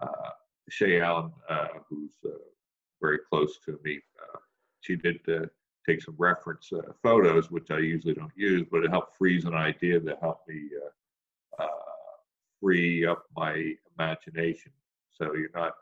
uh, 0.00 0.30
Shay 0.70 1.00
Allen, 1.00 1.32
uh, 1.50 1.66
who's 1.90 2.12
uh, 2.24 2.30
very 3.02 3.18
close 3.28 3.58
to 3.66 3.78
me, 3.84 4.00
uh, 4.22 4.38
she 4.80 4.96
did 4.96 5.18
uh, 5.28 5.46
take 5.86 6.00
some 6.00 6.14
reference 6.16 6.70
photos, 7.02 7.50
which 7.50 7.70
I 7.70 7.78
usually 7.78 8.14
don't 8.14 8.32
use, 8.36 8.64
but 8.70 8.84
it 8.84 8.90
helped 8.90 9.18
freeze 9.18 9.44
an 9.44 9.54
idea 9.54 9.98
that 10.00 10.18
helped 10.20 10.48
me 10.48 10.70
free 12.60 13.06
up 13.06 13.24
my 13.36 13.72
imagination. 13.96 14.72
So 15.20 15.34
you're 15.34 15.50
not 15.54 15.74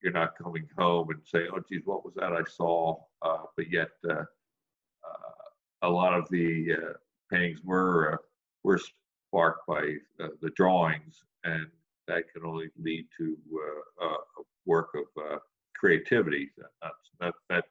you're 0.00 0.12
not 0.12 0.38
coming 0.38 0.68
home 0.78 1.10
and 1.10 1.20
saying, 1.24 1.48
"Oh, 1.52 1.60
geez, 1.68 1.82
what 1.84 2.04
was 2.04 2.14
that 2.14 2.32
I 2.32 2.44
saw?" 2.44 2.96
but 3.22 3.70
yet, 3.70 3.88
a 5.82 5.88
lot 5.88 6.14
of 6.14 6.28
the 6.30 6.94
paintings 7.30 7.60
were 7.64 8.20
were 8.64 8.80
sparked 9.28 9.66
by 9.66 9.96
uh, 10.22 10.28
the 10.40 10.50
drawings, 10.56 11.22
and 11.44 11.66
that 12.06 12.24
can 12.32 12.44
only 12.44 12.70
lead 12.80 13.06
to 13.18 13.36
uh, 14.02 14.06
a 14.06 14.42
work 14.66 14.90
of 14.94 15.22
uh, 15.22 15.38
creativity. 15.76 16.50
That, 17.20 17.34
that, 17.48 17.64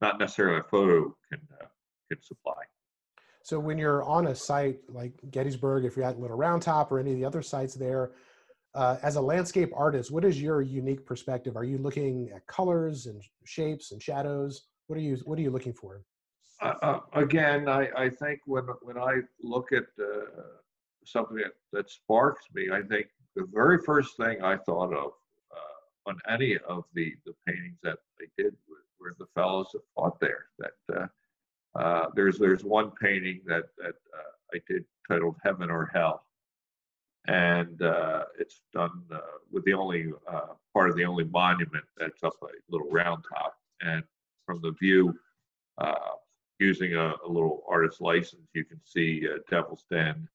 not 0.00 0.18
necessarily 0.18 0.58
a 0.58 0.64
photo 0.64 1.14
can 1.30 1.40
uh, 1.60 1.66
can 2.10 2.20
supply. 2.22 2.60
So 3.44 3.60
when 3.60 3.78
you're 3.78 4.02
on 4.02 4.26
a 4.26 4.34
site 4.34 4.80
like 4.88 5.12
Gettysburg, 5.30 5.84
if 5.84 5.96
you're 5.96 6.04
at 6.04 6.18
Little 6.18 6.36
Round 6.36 6.60
Top 6.60 6.90
or 6.90 6.98
any 6.98 7.12
of 7.12 7.16
the 7.16 7.24
other 7.24 7.42
sites 7.42 7.74
there, 7.74 8.10
uh, 8.74 8.96
as 9.02 9.16
a 9.16 9.20
landscape 9.20 9.70
artist, 9.74 10.10
what 10.10 10.24
is 10.24 10.40
your 10.40 10.62
unique 10.62 11.04
perspective? 11.04 11.56
Are 11.56 11.64
you 11.64 11.78
looking 11.78 12.30
at 12.34 12.46
colors 12.46 13.06
and 13.06 13.22
shapes 13.44 13.92
and 13.92 14.02
shadows? 14.02 14.68
What 14.86 14.98
are 14.98 15.02
you 15.02 15.16
What 15.24 15.38
are 15.38 15.42
you 15.42 15.50
looking 15.50 15.72
for? 15.72 16.02
Uh, 16.60 16.74
uh, 16.82 17.00
again, 17.14 17.68
I, 17.68 17.88
I 17.96 18.08
think 18.08 18.40
when 18.46 18.64
when 18.82 18.96
I 18.96 19.20
look 19.42 19.72
at 19.72 19.84
uh, 20.00 20.42
something 21.04 21.36
that, 21.36 21.52
that 21.72 21.90
sparks 21.90 22.46
me, 22.54 22.70
I 22.72 22.82
think 22.82 23.08
the 23.36 23.46
very 23.52 23.78
first 23.78 24.16
thing 24.16 24.42
I 24.42 24.56
thought 24.56 24.92
of 24.92 25.12
uh, 25.52 26.10
on 26.10 26.18
any 26.28 26.56
of 26.68 26.84
the 26.94 27.14
the 27.26 27.34
paintings 27.46 27.78
that 27.82 27.98
I 28.20 28.26
did 28.38 28.54
were, 28.68 28.78
the 29.18 29.26
fellows 29.34 29.66
that 29.72 29.82
fought 29.96 30.20
there. 30.20 30.46
That 30.60 30.96
uh, 30.96 31.78
uh, 31.78 32.06
there's 32.14 32.38
there's 32.38 32.64
one 32.64 32.92
painting 32.92 33.40
that 33.46 33.64
that 33.78 33.94
I 34.54 34.60
did 34.68 34.84
titled 35.08 35.36
Heaven 35.42 35.70
or 35.70 35.90
Hell, 35.92 36.22
and 37.28 37.80
uh, 37.82 38.24
it's 38.38 38.62
done 38.72 39.02
uh, 39.12 39.18
with 39.50 39.64
the 39.64 39.72
only 39.72 40.12
uh, 40.30 40.54
part 40.74 40.90
of 40.90 40.96
the 40.96 41.04
only 41.04 41.24
monument 41.24 41.84
that's 41.98 42.22
up 42.24 42.34
a 42.42 42.46
little 42.68 42.90
round 42.90 43.24
top, 43.28 43.56
and 43.80 44.02
from 44.46 44.60
the 44.62 44.72
view, 44.72 45.14
uh, 45.78 45.94
using 46.58 46.94
a, 46.94 47.14
a, 47.24 47.28
little 47.28 47.62
artist 47.68 48.00
license, 48.00 48.48
you 48.54 48.64
can 48.64 48.80
see 48.84 49.26
Devil's 49.50 49.84
Den 49.90 50.28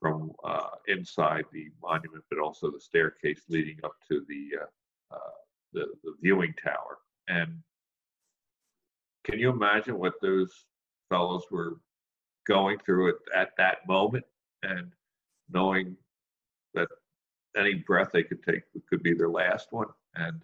from 0.00 0.32
uh, 0.44 0.70
inside 0.88 1.44
the 1.52 1.68
monument, 1.82 2.24
but 2.30 2.38
also 2.38 2.70
the 2.70 2.80
staircase 2.80 3.42
leading 3.48 3.78
up 3.84 3.92
to 4.08 4.24
the 4.28 4.58
uh, 5.12 5.16
the, 5.72 5.86
the 6.02 6.14
viewing 6.22 6.54
tower. 6.62 6.98
And 7.28 7.58
can 9.24 9.38
you 9.38 9.50
imagine 9.50 9.98
what 9.98 10.14
those 10.22 10.52
fellows 11.08 11.44
were 11.50 11.78
going 12.46 12.78
through 12.78 13.10
it 13.10 13.16
at 13.36 13.50
that 13.58 13.86
moment? 13.86 14.24
And 14.62 14.90
knowing 15.52 15.96
that 16.74 16.88
any 17.56 17.74
breath 17.74 18.10
they 18.12 18.22
could 18.22 18.42
take 18.42 18.62
could 18.88 19.02
be 19.02 19.14
their 19.14 19.28
last 19.28 19.68
one, 19.72 19.88
and 20.14 20.40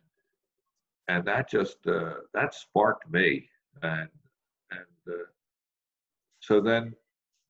and 1.08 1.24
that 1.24 1.48
just 1.50 1.86
uh, 1.86 2.14
that 2.34 2.54
sparked 2.54 3.10
me, 3.10 3.48
and 3.82 4.08
and 4.70 5.14
uh, 5.14 5.26
so 6.40 6.60
then 6.60 6.94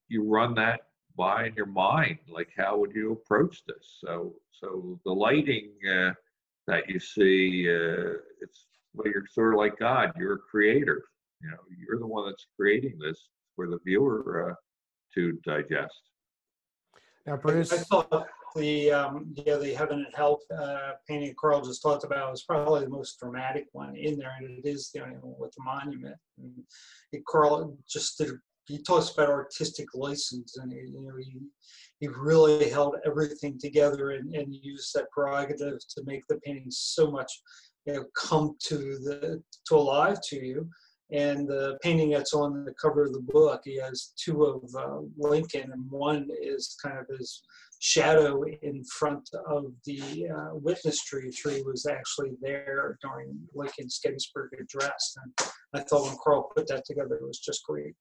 you 0.09 0.23
run 0.25 0.55
that 0.55 0.81
by 1.17 1.47
in 1.47 1.55
your 1.55 1.67
mind, 1.67 2.19
like 2.29 2.51
how 2.57 2.77
would 2.77 2.95
you 2.95 3.13
approach 3.13 3.65
this? 3.67 3.99
So 4.05 4.35
so 4.51 5.01
the 5.05 5.13
lighting 5.13 5.71
uh, 5.91 6.13
that 6.67 6.89
you 6.89 6.99
see, 6.99 7.69
uh, 7.69 8.19
it's 8.41 8.67
well, 8.95 9.07
you're 9.07 9.27
sort 9.31 9.55
of 9.55 9.59
like 9.59 9.79
God. 9.79 10.13
You're 10.17 10.35
a 10.35 10.39
creator. 10.39 11.05
You 11.43 11.51
know, 11.51 11.59
you're 11.79 11.99
the 11.99 12.07
one 12.07 12.27
that's 12.27 12.47
creating 12.57 12.99
this 12.99 13.29
for 13.55 13.69
the 13.69 13.79
viewer 13.85 14.51
uh, 14.51 14.55
to 15.15 15.33
digest. 15.45 16.01
Now, 17.27 17.37
Bruce. 17.37 17.73
I 17.73 17.79
thought 17.79 18.27
the 18.55 18.91
um, 18.91 19.35
yeah 19.35 19.57
the 19.57 19.75
heaven 19.75 19.99
and 19.99 20.15
hell 20.15 20.39
uh, 20.57 20.93
painting 21.09 21.35
Karl 21.39 21.63
just 21.63 21.83
talked 21.83 22.05
about 22.05 22.31
was 22.31 22.45
probably 22.45 22.85
the 22.85 22.89
most 22.89 23.19
dramatic 23.21 23.67
one 23.73 23.97
in 23.97 24.17
there, 24.17 24.35
and 24.39 24.65
it 24.65 24.69
is 24.69 24.91
the 24.95 25.03
only 25.03 25.17
one 25.17 25.35
with 25.39 25.53
the 25.57 25.65
monument. 25.65 26.17
And 26.39 26.53
it, 27.13 27.23
Karl 27.27 27.77
just 27.89 28.19
did. 28.19 28.31
He 28.67 28.83
talks 28.83 29.11
about 29.11 29.29
artistic 29.29 29.87
license, 29.95 30.57
and 30.57 30.73
you 30.73 30.93
know 30.93 31.17
he 31.19 31.41
he 31.99 32.09
really 32.09 32.69
held 32.69 32.97
everything 33.05 33.59
together 33.59 34.11
and, 34.11 34.35
and 34.35 34.55
used 34.55 34.93
that 34.95 35.11
prerogative 35.11 35.79
to 35.97 36.05
make 36.05 36.23
the 36.29 36.39
painting 36.41 36.67
so 36.69 37.11
much 37.11 37.33
you 37.87 37.95
know 37.95 38.05
come 38.17 38.57
to 38.65 38.77
the 38.77 39.43
to 39.67 39.75
alive 39.75 40.19
to 40.29 40.37
you 40.37 40.69
and 41.13 41.47
the 41.47 41.79
painting 41.83 42.11
that's 42.11 42.35
on 42.35 42.65
the 42.65 42.75
cover 42.75 43.05
of 43.05 43.13
the 43.13 43.21
book, 43.21 43.63
he 43.65 43.77
has 43.81 44.13
two 44.17 44.45
of 44.45 44.63
uh, 44.75 45.01
Lincoln, 45.17 45.71
and 45.73 45.91
one 45.91 46.29
is 46.43 46.77
kind 46.83 46.99
of 46.99 47.07
his 47.17 47.43
shadow 47.79 48.43
in 48.63 48.83
front 48.85 49.29
of 49.49 49.67
the 49.85 50.29
uh, 50.29 50.55
witness 50.55 51.05
tree. 51.05 51.31
tree 51.31 51.63
was 51.63 51.87
actually 51.87 52.33
there 52.41 52.99
during 53.03 53.39
Lincoln's 53.55 54.01
Gettysburg 54.03 54.51
Address. 54.61 55.17
And 55.23 55.51
I 55.75 55.81
thought 55.81 56.09
when 56.09 56.17
Karl 56.23 56.51
put 56.57 56.67
that 56.69 56.85
together, 56.85 57.17
it 57.17 57.27
was 57.27 57.39
just 57.39 57.65
great. 57.65 57.95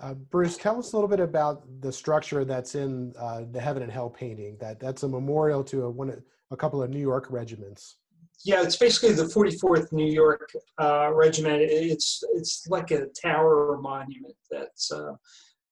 Uh, 0.00 0.14
Bruce, 0.14 0.56
tell 0.56 0.78
us 0.78 0.92
a 0.92 0.96
little 0.96 1.08
bit 1.08 1.20
about 1.20 1.64
the 1.80 1.92
structure 1.92 2.44
that's 2.44 2.76
in 2.76 3.12
uh, 3.18 3.42
the 3.50 3.60
Heaven 3.60 3.82
and 3.82 3.90
Hell 3.90 4.10
painting. 4.10 4.56
That 4.60 4.78
that's 4.78 5.02
a 5.02 5.08
memorial 5.08 5.64
to 5.64 5.84
a, 5.84 5.90
one, 5.90 6.22
a 6.50 6.56
couple 6.56 6.82
of 6.82 6.88
New 6.88 7.00
York 7.00 7.26
regiments 7.30 7.96
yeah, 8.44 8.62
it's 8.62 8.76
basically 8.76 9.12
the 9.12 9.24
44th 9.24 9.92
New 9.92 10.10
York 10.10 10.50
uh, 10.80 11.10
Regiment. 11.12 11.60
It's 11.62 12.22
it's 12.34 12.66
like 12.68 12.90
a 12.90 13.06
tower 13.20 13.72
or 13.72 13.78
monument 13.78 14.36
that's 14.50 14.92
uh, 14.92 15.14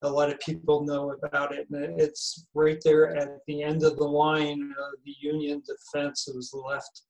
a 0.03 0.11
lot 0.11 0.31
of 0.31 0.41
people 0.41 0.85
know 0.85 1.15
about 1.23 1.55
it. 1.55 1.69
And 1.71 2.01
it's 2.01 2.47
right 2.55 2.79
there 2.85 3.17
at 3.17 3.39
the 3.47 3.63
end 3.63 3.83
of 3.83 3.97
the 3.97 4.05
line 4.05 4.73
of 4.79 4.93
the 5.05 5.15
Union 5.21 5.63
defense. 5.67 6.29
It 6.29 6.37
was 6.37 6.51
the 6.51 6.59
left 6.59 7.03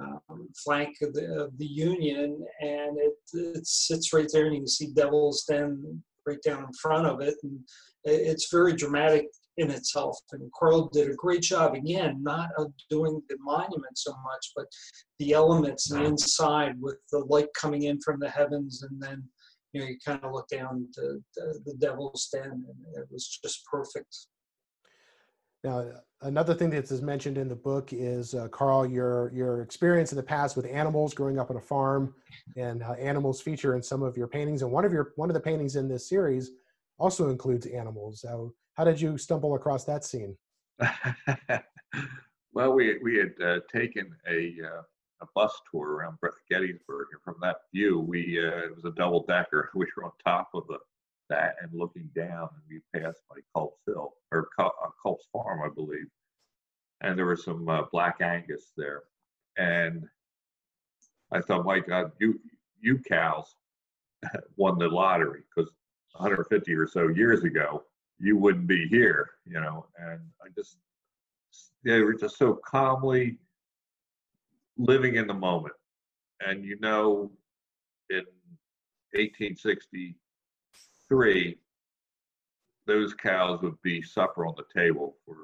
um, 0.00 0.48
flank 0.64 0.96
of 1.02 1.14
the, 1.14 1.44
of 1.44 1.56
the 1.58 1.66
Union, 1.66 2.44
and 2.60 2.98
it, 2.98 3.14
it 3.34 3.66
sits 3.66 4.12
right 4.12 4.28
there, 4.32 4.46
and 4.46 4.54
you 4.54 4.60
can 4.60 4.68
see 4.68 4.92
Devil's 4.94 5.44
Den 5.44 6.02
right 6.26 6.42
down 6.44 6.64
in 6.64 6.72
front 6.74 7.06
of 7.06 7.20
it. 7.20 7.34
And 7.42 7.60
it's 8.04 8.50
very 8.50 8.74
dramatic 8.74 9.26
in 9.58 9.70
itself. 9.70 10.18
And 10.32 10.50
Karl 10.58 10.88
did 10.88 11.10
a 11.10 11.14
great 11.14 11.42
job, 11.42 11.74
again, 11.74 12.22
not 12.22 12.48
of 12.56 12.72
doing 12.88 13.20
the 13.28 13.36
monument 13.40 13.98
so 13.98 14.12
much, 14.12 14.52
but 14.56 14.66
the 15.18 15.32
elements 15.32 15.92
inside 15.92 16.80
with 16.80 16.96
the 17.12 17.18
light 17.18 17.48
coming 17.54 17.82
in 17.82 18.00
from 18.00 18.20
the 18.20 18.30
heavens 18.30 18.82
and 18.82 19.02
then 19.02 19.22
you 19.72 19.80
know 19.80 19.86
you 19.86 19.96
kind 20.04 20.20
of 20.22 20.32
look 20.32 20.48
down 20.48 20.88
to 20.94 21.22
the, 21.36 21.60
the 21.66 21.74
devil's 21.74 22.28
den 22.32 22.50
and 22.50 22.96
it 22.96 23.06
was 23.10 23.38
just 23.42 23.64
perfect. 23.70 24.16
Now 25.64 25.90
another 26.22 26.54
thing 26.54 26.70
that 26.70 26.90
is 26.90 27.02
mentioned 27.02 27.36
in 27.36 27.48
the 27.48 27.56
book 27.56 27.92
is 27.92 28.34
uh, 28.34 28.48
karl 28.48 28.86
your 28.86 29.30
your 29.34 29.62
experience 29.62 30.12
in 30.12 30.16
the 30.16 30.22
past 30.22 30.56
with 30.56 30.66
animals 30.66 31.14
growing 31.14 31.38
up 31.38 31.50
on 31.50 31.56
a 31.56 31.60
farm 31.60 32.14
and 32.56 32.82
uh, 32.82 32.92
animals 32.92 33.40
feature 33.40 33.74
in 33.74 33.82
some 33.82 34.02
of 34.02 34.16
your 34.16 34.28
paintings. 34.28 34.62
And 34.62 34.70
one 34.70 34.84
of 34.84 34.92
your 34.92 35.12
one 35.16 35.28
of 35.28 35.34
the 35.34 35.40
paintings 35.40 35.76
in 35.76 35.88
this 35.88 36.08
series 36.08 36.52
also 36.98 37.30
includes 37.30 37.66
animals 37.66 38.20
so 38.20 38.52
how 38.78 38.84
did 38.84 39.00
you 39.00 39.18
stumble 39.18 39.56
across 39.56 39.84
that 39.84 40.04
scene? 40.04 40.36
well, 42.52 42.72
we 42.72 42.96
we 43.02 43.16
had 43.16 43.32
uh, 43.44 43.58
taken 43.70 44.14
a 44.30 44.54
uh, 44.64 44.82
a 45.20 45.26
bus 45.34 45.52
tour 45.68 45.94
around 45.94 46.16
Gettysburg, 46.48 47.08
and 47.12 47.20
from 47.24 47.34
that 47.42 47.56
view, 47.74 47.98
we 47.98 48.38
uh, 48.38 48.66
it 48.66 48.76
was 48.76 48.84
a 48.84 48.92
double 48.92 49.24
decker. 49.26 49.70
We 49.74 49.86
were 49.96 50.04
on 50.04 50.12
top 50.24 50.50
of 50.54 50.62
the 50.68 50.78
that 51.28 51.56
and 51.60 51.72
looking 51.74 52.08
down, 52.14 52.48
and 52.54 52.62
we 52.70 53.00
passed 53.00 53.20
by 53.28 53.40
Culp's 53.52 53.82
Hill 53.84 54.14
or 54.30 54.48
uh, 54.60 54.68
Culp's 55.02 55.26
Farm, 55.32 55.60
I 55.64 55.74
believe, 55.74 56.06
and 57.00 57.18
there 57.18 57.26
were 57.26 57.36
some 57.36 57.68
uh, 57.68 57.82
Black 57.90 58.20
Angus 58.20 58.70
there, 58.76 59.02
and 59.56 60.06
I 61.32 61.40
thought, 61.40 61.66
my 61.66 61.80
God, 61.80 62.12
you 62.20 62.38
you 62.80 62.98
cows 62.98 63.56
won 64.56 64.78
the 64.78 64.86
lottery 64.86 65.40
because 65.52 65.68
150 66.12 66.74
or 66.74 66.86
so 66.86 67.08
years 67.08 67.42
ago, 67.44 67.84
you 68.18 68.36
wouldn't 68.36 68.66
be 68.66 68.86
here, 68.88 69.30
you 69.46 69.58
know. 69.60 69.86
And 69.98 70.20
I 70.42 70.48
just, 70.54 70.76
they 71.84 72.00
were 72.00 72.14
just 72.14 72.38
so 72.38 72.58
calmly 72.64 73.38
living 74.76 75.16
in 75.16 75.26
the 75.26 75.34
moment. 75.34 75.74
And 76.40 76.64
you 76.64 76.78
know, 76.80 77.30
in 78.10 78.24
1863, 79.12 81.58
those 82.86 83.14
cows 83.14 83.60
would 83.62 83.80
be 83.82 84.02
supper 84.02 84.46
on 84.46 84.54
the 84.56 84.64
table 84.74 85.16
for 85.24 85.36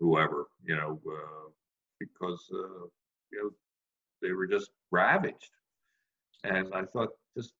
whoever, 0.00 0.48
you 0.64 0.74
know, 0.76 1.00
uh, 1.06 1.50
because, 1.98 2.50
uh, 2.52 2.86
you 3.32 3.42
know, 3.42 3.50
they 4.22 4.32
were 4.32 4.46
just 4.46 4.70
ravaged. 4.90 5.50
And 6.44 6.72
I 6.74 6.84
thought 6.84 7.10
just 7.36 7.54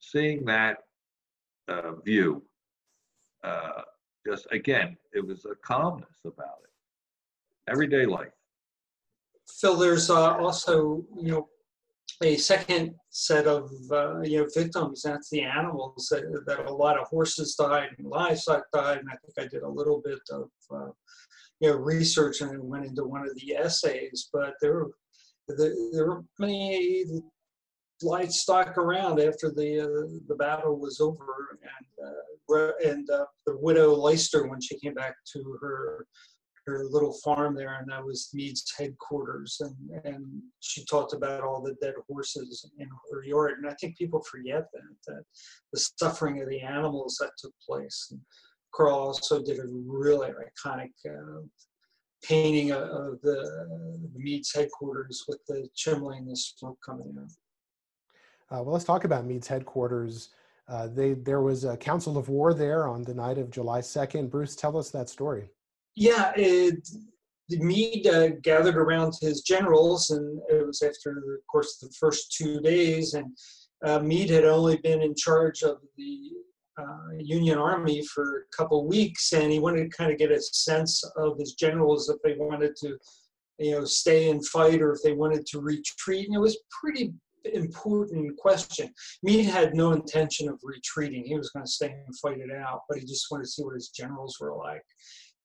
seeing 0.00 0.44
that 0.46 0.85
uh, 1.68 1.92
view 2.04 2.42
uh, 3.44 3.82
just 4.26 4.46
again, 4.50 4.96
it 5.12 5.24
was 5.24 5.44
a 5.44 5.54
calmness 5.64 6.18
about 6.24 6.58
it. 6.64 7.70
Everyday 7.70 8.06
life. 8.06 8.32
Phil, 9.60 9.76
there's 9.76 10.10
uh, 10.10 10.36
also 10.36 11.04
you 11.16 11.30
know 11.30 11.48
a 12.22 12.36
second 12.36 12.94
set 13.10 13.46
of 13.46 13.70
uh, 13.90 14.20
you 14.22 14.40
know 14.40 14.48
victims. 14.52 15.02
That's 15.02 15.30
the 15.30 15.42
animals 15.42 16.08
that, 16.10 16.24
that, 16.46 16.66
a 16.66 16.72
lot 16.72 16.98
of 16.98 17.06
horses 17.06 17.54
died 17.54 17.90
and 17.98 18.08
livestock 18.08 18.64
died, 18.72 18.98
and 18.98 19.08
I 19.08 19.16
think 19.24 19.38
I 19.38 19.48
did 19.48 19.62
a 19.62 19.68
little 19.68 20.02
bit 20.04 20.18
of 20.30 20.48
uh, 20.74 20.90
you 21.60 21.70
know 21.70 21.76
research 21.76 22.40
and 22.40 22.68
went 22.68 22.86
into 22.86 23.04
one 23.04 23.22
of 23.22 23.34
the 23.36 23.54
essays. 23.54 24.28
But 24.32 24.54
there, 24.60 24.86
there, 25.48 25.74
there 25.92 26.06
were 26.06 26.24
many 26.40 27.04
livestock 28.02 28.76
around 28.78 29.20
after 29.20 29.50
the 29.50 29.80
uh, 29.80 30.18
the 30.28 30.36
battle 30.36 30.78
was 30.78 31.00
over, 31.00 31.58
and 31.62 32.06
uh, 32.06 32.72
and 32.84 33.08
uh, 33.10 33.24
the 33.46 33.56
widow 33.58 33.94
Leister 33.94 34.46
when 34.48 34.60
she 34.60 34.78
came 34.78 34.94
back 34.94 35.14
to 35.32 35.58
her 35.60 36.06
her 36.66 36.84
little 36.84 37.16
farm 37.24 37.54
there, 37.54 37.78
and 37.78 37.88
that 37.90 38.04
was 38.04 38.30
Meade's 38.34 38.72
headquarters. 38.76 39.60
And 39.60 40.04
and 40.04 40.26
she 40.60 40.84
talked 40.84 41.14
about 41.14 41.42
all 41.42 41.62
the 41.62 41.76
dead 41.80 41.94
horses 42.08 42.70
in 42.78 42.88
her 43.10 43.24
yard, 43.24 43.58
and 43.58 43.68
I 43.68 43.74
think 43.74 43.96
people 43.96 44.22
forget 44.30 44.64
that 44.72 44.96
that 45.06 45.22
the 45.72 45.80
suffering 45.98 46.42
of 46.42 46.48
the 46.48 46.60
animals 46.60 47.16
that 47.20 47.30
took 47.38 47.52
place. 47.66 48.08
And 48.10 48.20
Karl 48.74 48.94
also 48.94 49.42
did 49.42 49.58
a 49.58 49.66
really 49.66 50.28
iconic 50.28 50.90
uh, 51.08 51.42
painting 52.22 52.72
of, 52.72 53.20
the, 53.22 54.08
the 54.12 54.18
Meade's 54.18 54.52
headquarters 54.52 55.24
with 55.28 55.38
the 55.48 55.68
chimney 55.74 56.18
and 56.18 56.30
the 56.30 56.36
smoke 56.36 56.78
coming 56.84 57.14
out. 57.18 57.30
Uh, 58.50 58.62
well, 58.62 58.72
let's 58.72 58.84
talk 58.84 59.04
about 59.04 59.26
Meade's 59.26 59.48
headquarters. 59.48 60.30
Uh, 60.68 60.88
they, 60.88 61.14
there 61.14 61.40
was 61.40 61.64
a 61.64 61.76
council 61.76 62.16
of 62.18 62.28
war 62.28 62.54
there 62.54 62.88
on 62.88 63.02
the 63.02 63.14
night 63.14 63.38
of 63.38 63.50
July 63.50 63.80
2nd. 63.80 64.30
Bruce, 64.30 64.56
tell 64.56 64.76
us 64.76 64.90
that 64.90 65.08
story. 65.08 65.48
Yeah, 65.94 66.32
it, 66.36 66.88
Meade 67.50 68.06
uh, 68.06 68.30
gathered 68.42 68.76
around 68.76 69.14
his 69.20 69.42
generals, 69.42 70.10
and 70.10 70.40
it 70.48 70.66
was 70.66 70.82
after, 70.82 71.10
of 71.10 71.46
course, 71.50 71.78
the 71.78 71.90
first 71.98 72.32
two 72.32 72.60
days. 72.60 73.14
And 73.14 73.36
uh, 73.84 74.00
Meade 74.00 74.30
had 74.30 74.44
only 74.44 74.76
been 74.78 75.02
in 75.02 75.14
charge 75.14 75.62
of 75.62 75.78
the 75.96 76.30
uh, 76.78 77.16
Union 77.18 77.58
Army 77.58 78.04
for 78.06 78.38
a 78.38 78.56
couple 78.56 78.86
weeks, 78.86 79.32
and 79.32 79.52
he 79.52 79.58
wanted 79.58 79.90
to 79.90 79.96
kind 79.96 80.10
of 80.10 80.18
get 80.18 80.32
a 80.32 80.40
sense 80.40 81.02
of 81.16 81.38
his 81.38 81.54
generals 81.54 82.08
if 82.08 82.16
they 82.22 82.34
wanted 82.38 82.74
to, 82.76 82.98
you 83.58 83.72
know, 83.72 83.84
stay 83.84 84.30
and 84.30 84.44
fight 84.46 84.82
or 84.82 84.92
if 84.92 85.02
they 85.02 85.12
wanted 85.12 85.46
to 85.46 85.60
retreat. 85.60 86.26
And 86.26 86.36
it 86.36 86.40
was 86.40 86.58
pretty 86.70 87.14
important 87.54 88.36
question. 88.36 88.92
Meade 89.22 89.46
had 89.46 89.74
no 89.74 89.92
intention 89.92 90.48
of 90.48 90.60
retreating. 90.62 91.24
He 91.24 91.36
was 91.36 91.50
going 91.50 91.64
to 91.64 91.70
stay 91.70 91.94
and 92.06 92.18
fight 92.18 92.38
it 92.38 92.50
out, 92.52 92.82
but 92.88 92.98
he 92.98 93.04
just 93.04 93.26
wanted 93.30 93.44
to 93.44 93.50
see 93.50 93.64
what 93.64 93.74
his 93.74 93.90
generals 93.90 94.36
were 94.40 94.56
like. 94.56 94.82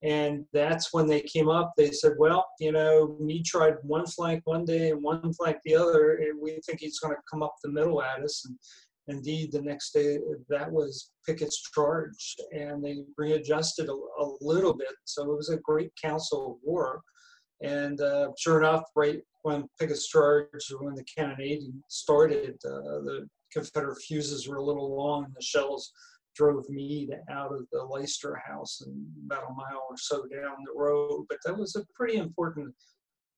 And 0.03 0.45
that's 0.51 0.93
when 0.93 1.05
they 1.07 1.21
came 1.21 1.47
up. 1.47 1.73
They 1.77 1.91
said, 1.91 2.13
well, 2.17 2.47
you 2.59 2.71
know, 2.71 3.17
Meade 3.19 3.45
tried 3.45 3.75
one 3.83 4.07
flank 4.07 4.41
one 4.45 4.65
day 4.65 4.89
and 4.89 5.03
one 5.03 5.31
flank 5.33 5.57
the 5.63 5.75
other. 5.75 6.15
And 6.15 6.39
we 6.41 6.59
think 6.65 6.79
he's 6.79 6.99
going 6.99 7.13
to 7.13 7.21
come 7.29 7.43
up 7.43 7.55
the 7.63 7.69
middle 7.69 8.01
at 8.01 8.23
us. 8.23 8.43
And 8.45 8.57
indeed, 9.15 9.51
the 9.51 9.61
next 9.61 9.91
day, 9.91 10.17
that 10.49 10.71
was 10.71 11.11
Pickett's 11.27 11.61
charge. 11.71 12.35
And 12.51 12.83
they 12.83 13.03
readjusted 13.15 13.89
a, 13.89 13.93
a 13.93 14.31
little 14.41 14.73
bit. 14.73 14.93
So 15.05 15.23
it 15.23 15.37
was 15.37 15.49
a 15.49 15.57
great 15.57 15.91
council 16.01 16.53
of 16.53 16.57
war. 16.63 17.01
And 17.63 18.01
uh, 18.01 18.29
sure 18.37 18.59
enough, 18.59 18.83
right 18.95 19.19
when 19.43 19.67
Pickett's 19.79 20.07
charge, 20.07 20.47
when 20.79 20.95
the 20.95 21.03
cannonading 21.03 21.81
started, 21.87 22.55
uh, 22.65 23.01
the 23.01 23.27
Confederate 23.51 24.01
fuses 24.01 24.47
were 24.47 24.57
a 24.57 24.63
little 24.63 24.95
long 24.95 25.25
and 25.25 25.33
the 25.35 25.41
shells 25.41 25.91
drove 26.35 26.69
Meade 26.69 27.13
out 27.29 27.53
of 27.53 27.67
the 27.71 27.83
Leister 27.83 28.35
house 28.35 28.81
and 28.85 29.05
about 29.25 29.49
a 29.49 29.53
mile 29.53 29.83
or 29.89 29.97
so 29.97 30.25
down 30.27 30.55
the 30.65 30.73
road. 30.79 31.25
But 31.29 31.39
that 31.45 31.57
was 31.57 31.75
a 31.75 31.85
pretty 31.93 32.17
important 32.17 32.73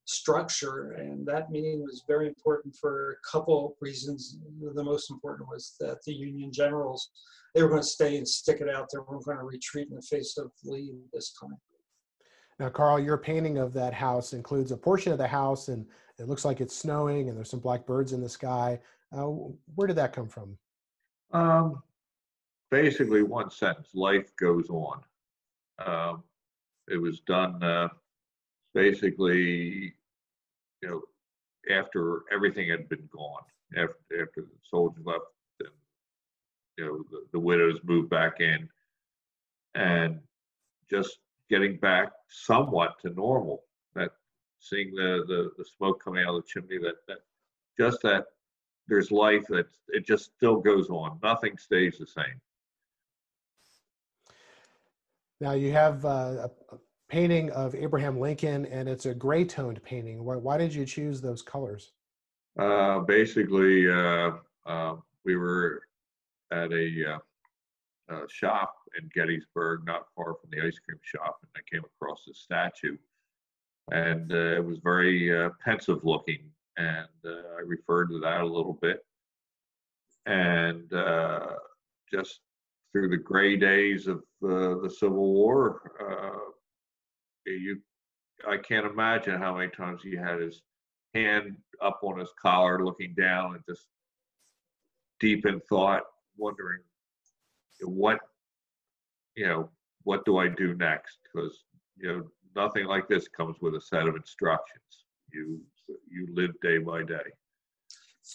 structure, 0.06 0.92
and 0.92 1.26
that 1.26 1.50
meeting 1.50 1.82
was 1.82 2.04
very 2.08 2.28
important 2.28 2.76
for 2.76 3.12
a 3.12 3.32
couple 3.32 3.68
of 3.68 3.72
reasons. 3.82 4.38
The 4.74 4.84
most 4.84 5.10
important 5.10 5.50
was 5.50 5.76
that 5.80 6.04
the 6.06 6.14
Union 6.14 6.52
generals 6.52 7.10
they 7.54 7.62
were 7.62 7.70
going 7.70 7.82
to 7.82 7.88
stay 7.88 8.18
and 8.18 8.28
stick 8.28 8.62
it 8.62 8.70
out. 8.70 8.90
They 8.92 9.00
weren't 9.00 9.26
going 9.26 9.38
to 9.38 9.44
retreat 9.44 9.88
in 9.90 9.96
the 9.96 10.02
face 10.02 10.38
of 10.38 10.52
Lee 10.64 10.94
this 11.14 11.34
time. 11.40 11.58
Now, 12.64 12.70
Karl, 12.70 12.98
your 12.98 13.18
painting 13.18 13.58
of 13.58 13.74
that 13.74 13.94
house 13.94 14.32
includes 14.32 14.72
a 14.72 14.78
portion 14.78 15.12
of 15.12 15.18
the 15.18 15.28
house, 15.28 15.68
and 15.68 15.86
it 16.18 16.30
looks 16.30 16.46
like 16.46 16.62
it's 16.62 16.74
snowing, 16.74 17.28
and 17.28 17.38
there's 17.38 17.50
some 17.50 17.60
black 17.60 17.86
birds 17.86 18.14
in 18.14 18.22
the 18.22 18.30
sky. 18.30 18.80
Uh, 19.12 19.32
where 19.76 19.86
did 19.86 19.98
that 19.98 20.14
come 20.14 20.30
from? 20.30 20.58
Um, 21.34 21.84
basically, 22.72 23.22
one 23.22 23.52
sentence: 23.52 23.90
life 23.94 24.34
goes 24.38 24.70
on. 24.70 25.02
Um, 25.86 26.24
it 26.88 26.96
was 26.96 27.20
done 27.20 27.62
uh, 27.62 27.90
basically, 28.74 29.94
you 30.82 30.88
know, 30.88 31.02
after 31.70 32.24
everything 32.32 32.70
had 32.70 32.88
been 32.88 33.10
gone, 33.12 33.44
after 33.76 34.22
after 34.22 34.42
the 34.44 34.48
soldiers 34.64 35.04
left, 35.06 35.26
and 35.60 35.70
you 36.78 36.86
know 36.86 37.04
the, 37.12 37.26
the 37.34 37.40
widows 37.40 37.82
moved 37.84 38.10
back 38.10 38.40
in, 38.40 38.70
and 39.76 40.22
just 40.90 41.18
getting 41.50 41.78
back 41.78 42.12
somewhat 42.30 43.00
to 43.02 43.10
normal. 43.10 43.64
That 43.96 44.12
seeing 44.60 44.94
the, 44.96 45.24
the, 45.28 45.52
the 45.58 45.66
smoke 45.66 46.04
coming 46.04 46.24
out 46.24 46.36
of 46.36 46.44
the 46.44 46.48
chimney, 46.48 46.78
that, 46.80 46.96
that 47.08 47.20
just 47.78 48.02
that 48.04 48.26
there's 48.88 49.12
life 49.12 49.46
that 49.48 49.68
it 49.90 50.06
just 50.06 50.36
still 50.36 50.60
goes 50.60 50.90
on. 50.90 51.20
Nothing 51.24 51.58
stays 51.58 51.98
the 51.98 52.08
same. 52.08 52.42
Now 55.40 55.54
you 55.54 55.72
have 55.72 56.06
uh, 56.06 56.48
a 56.72 56.78
painting 57.10 57.50
of 57.52 57.76
Abraham 57.76 58.20
Lincoln, 58.20 58.66
and 58.66 58.88
it's 58.88 59.06
a 59.06 59.14
gray 59.14 59.44
toned 59.44 59.84
painting. 59.84 60.24
Why, 60.24 60.36
why 60.36 60.58
did 60.58 60.74
you 60.74 60.86
choose 60.86 61.22
those 61.22 61.42
colors? 61.42 61.92
Uh, 62.58 63.00
basically, 63.00 63.90
uh, 63.90 64.32
uh 64.66 64.96
we 65.26 65.36
were 65.36 65.82
at 66.52 66.72
a 66.72 67.20
uh, 68.10 68.28
shop 68.30 68.76
in 68.98 69.10
Gettysburg, 69.14 69.86
not 69.86 70.08
far 70.16 70.36
from 70.36 70.50
the 70.52 70.66
ice 70.66 70.80
cream 70.80 71.00
shop, 71.02 71.40
and 71.42 71.50
I 71.56 71.62
came 71.72 71.84
across 71.84 72.24
this 72.26 72.40
statue, 72.40 72.98
and 73.92 74.32
uh, 74.32 74.56
it 74.58 74.66
was 74.66 74.78
very 74.80 75.36
uh, 75.36 75.50
pensive 75.64 76.04
looking, 76.04 76.50
and 76.78 77.08
uh, 77.26 77.58
I 77.58 77.62
referred 77.66 78.10
to 78.10 78.20
that 78.20 78.42
a 78.42 78.46
little 78.46 78.78
bit, 78.82 79.06
and 80.26 80.92
uh, 80.94 81.48
just 82.12 82.42
through 82.92 83.10
the 83.10 83.18
gray 83.18 83.58
days 83.58 84.08
of 84.08 84.18
uh, 84.44 84.82
the 84.82 84.94
Civil 85.00 85.34
War, 85.34 85.82
you, 87.46 87.80
I 88.48 88.58
can't 88.58 88.86
imagine 88.86 89.40
how 89.40 89.58
many 89.58 89.70
times 89.70 90.02
he 90.02 90.16
had 90.16 90.40
his 90.40 90.62
hand 91.14 91.58
up 91.82 92.00
on 92.04 92.20
his 92.20 92.32
collar, 92.42 92.84
looking 92.84 93.14
down, 93.16 93.56
and 93.56 93.64
just 93.68 93.88
deep 95.20 95.46
in 95.46 95.60
thought, 95.62 96.04
wondering 96.38 96.80
what 97.82 98.20
you 99.36 99.48
know 99.48 99.70
what 100.04 100.24
do 100.26 100.38
i 100.38 100.48
do 100.48 100.74
next 100.76 101.20
because 101.24 101.64
you 101.98 102.08
know 102.08 102.24
nothing 102.56 102.86
like 102.86 103.08
this 103.08 103.28
comes 103.28 103.58
with 103.62 103.76
a 103.76 103.82
set 103.82 104.08
of 104.08 104.16
instructions 104.16 105.06
you 105.32 105.62
you 106.10 106.28
live 106.34 106.52
day 106.62 106.78
by 106.78 107.04
day 107.04 107.24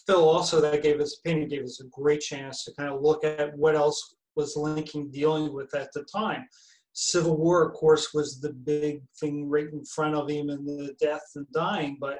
phil 0.06 0.28
also 0.28 0.60
that 0.60 0.82
gave 0.82 1.00
us 1.00 1.20
painting 1.24 1.48
gave 1.48 1.64
us 1.64 1.80
a 1.80 1.88
great 1.90 2.20
chance 2.20 2.64
to 2.64 2.72
kind 2.74 2.90
of 2.90 3.00
look 3.00 3.24
at 3.24 3.56
what 3.56 3.74
else 3.74 4.16
was 4.36 4.56
lincoln 4.56 5.10
dealing 5.10 5.52
with 5.52 5.74
at 5.74 5.92
the 5.92 6.04
time 6.04 6.44
civil 6.92 7.36
war 7.36 7.66
of 7.66 7.74
course 7.74 8.12
was 8.12 8.40
the 8.40 8.52
big 8.52 9.00
thing 9.20 9.48
right 9.48 9.72
in 9.72 9.84
front 9.84 10.14
of 10.14 10.28
him 10.28 10.50
and 10.50 10.66
the 10.66 10.94
death 11.00 11.24
and 11.36 11.46
dying 11.52 11.96
but 12.00 12.18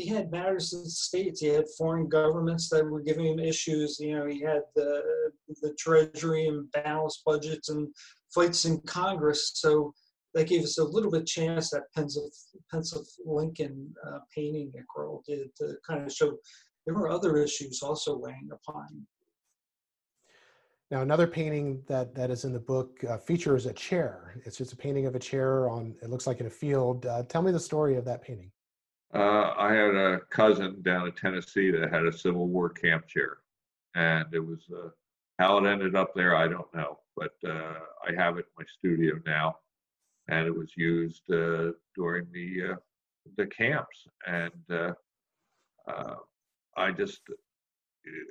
he 0.00 0.06
had 0.06 0.30
matters 0.30 0.72
in 0.72 0.82
the 0.82 0.90
states. 0.90 1.40
He 1.40 1.48
had 1.48 1.66
foreign 1.76 2.08
governments 2.08 2.68
that 2.70 2.84
were 2.84 3.02
giving 3.02 3.26
him 3.26 3.38
issues. 3.38 3.98
You 4.00 4.18
know, 4.18 4.26
he 4.26 4.40
had 4.40 4.62
the 4.74 5.02
the 5.62 5.74
treasury 5.78 6.46
and 6.46 6.70
balanced 6.72 7.22
budgets 7.24 7.68
and 7.68 7.88
fights 8.34 8.64
in 8.64 8.80
Congress. 8.80 9.52
So 9.54 9.92
that 10.34 10.48
gave 10.48 10.62
us 10.62 10.78
a 10.78 10.84
little 10.84 11.10
bit 11.10 11.26
chance 11.26 11.70
that 11.70 11.92
pencil 11.94 12.30
pencil 12.70 13.04
Lincoln 13.24 13.92
uh, 14.06 14.18
painting 14.34 14.70
that 14.74 14.84
Karl 14.94 15.22
did 15.26 15.54
to 15.56 15.74
kind 15.86 16.06
of 16.06 16.12
show 16.12 16.36
there 16.86 16.94
were 16.94 17.10
other 17.10 17.36
issues 17.36 17.82
also 17.82 18.16
weighing 18.16 18.48
upon. 18.52 19.06
Now, 20.90 21.02
another 21.02 21.28
painting 21.28 21.82
that, 21.86 22.16
that 22.16 22.30
is 22.30 22.44
in 22.44 22.52
the 22.52 22.58
book 22.58 23.04
uh, 23.08 23.16
features 23.16 23.66
a 23.66 23.72
chair. 23.72 24.34
It's 24.44 24.56
just 24.56 24.72
a 24.72 24.76
painting 24.76 25.06
of 25.06 25.14
a 25.14 25.20
chair 25.20 25.70
on, 25.70 25.94
it 26.02 26.10
looks 26.10 26.26
like 26.26 26.40
in 26.40 26.46
a 26.46 26.50
field. 26.50 27.06
Uh, 27.06 27.22
tell 27.22 27.42
me 27.42 27.52
the 27.52 27.60
story 27.60 27.94
of 27.94 28.04
that 28.06 28.22
painting. 28.22 28.50
Uh, 29.14 29.54
I 29.56 29.72
had 29.72 29.94
a 29.94 30.20
cousin 30.30 30.82
down 30.82 31.06
in 31.06 31.12
Tennessee 31.12 31.70
that 31.70 31.92
had 31.92 32.06
a 32.06 32.12
Civil 32.12 32.48
War 32.48 32.70
camp 32.70 33.06
chair, 33.06 33.38
and 33.94 34.26
it 34.32 34.40
was 34.40 34.66
uh, 34.74 34.88
how 35.38 35.58
it 35.58 35.68
ended 35.68 35.94
up 35.94 36.12
there. 36.14 36.34
I 36.34 36.48
don't 36.48 36.72
know, 36.74 36.98
but 37.16 37.32
uh, 37.46 37.74
I 38.06 38.12
have 38.16 38.38
it 38.38 38.46
in 38.46 38.52
my 38.58 38.64
studio 38.66 39.14
now, 39.26 39.56
and 40.28 40.46
it 40.46 40.56
was 40.56 40.72
used 40.76 41.30
uh, 41.30 41.72
during 41.96 42.26
the 42.32 42.72
uh, 42.72 42.76
the 43.36 43.46
camps, 43.46 44.06
and 44.26 44.52
I 46.76 46.90
just 46.92 47.20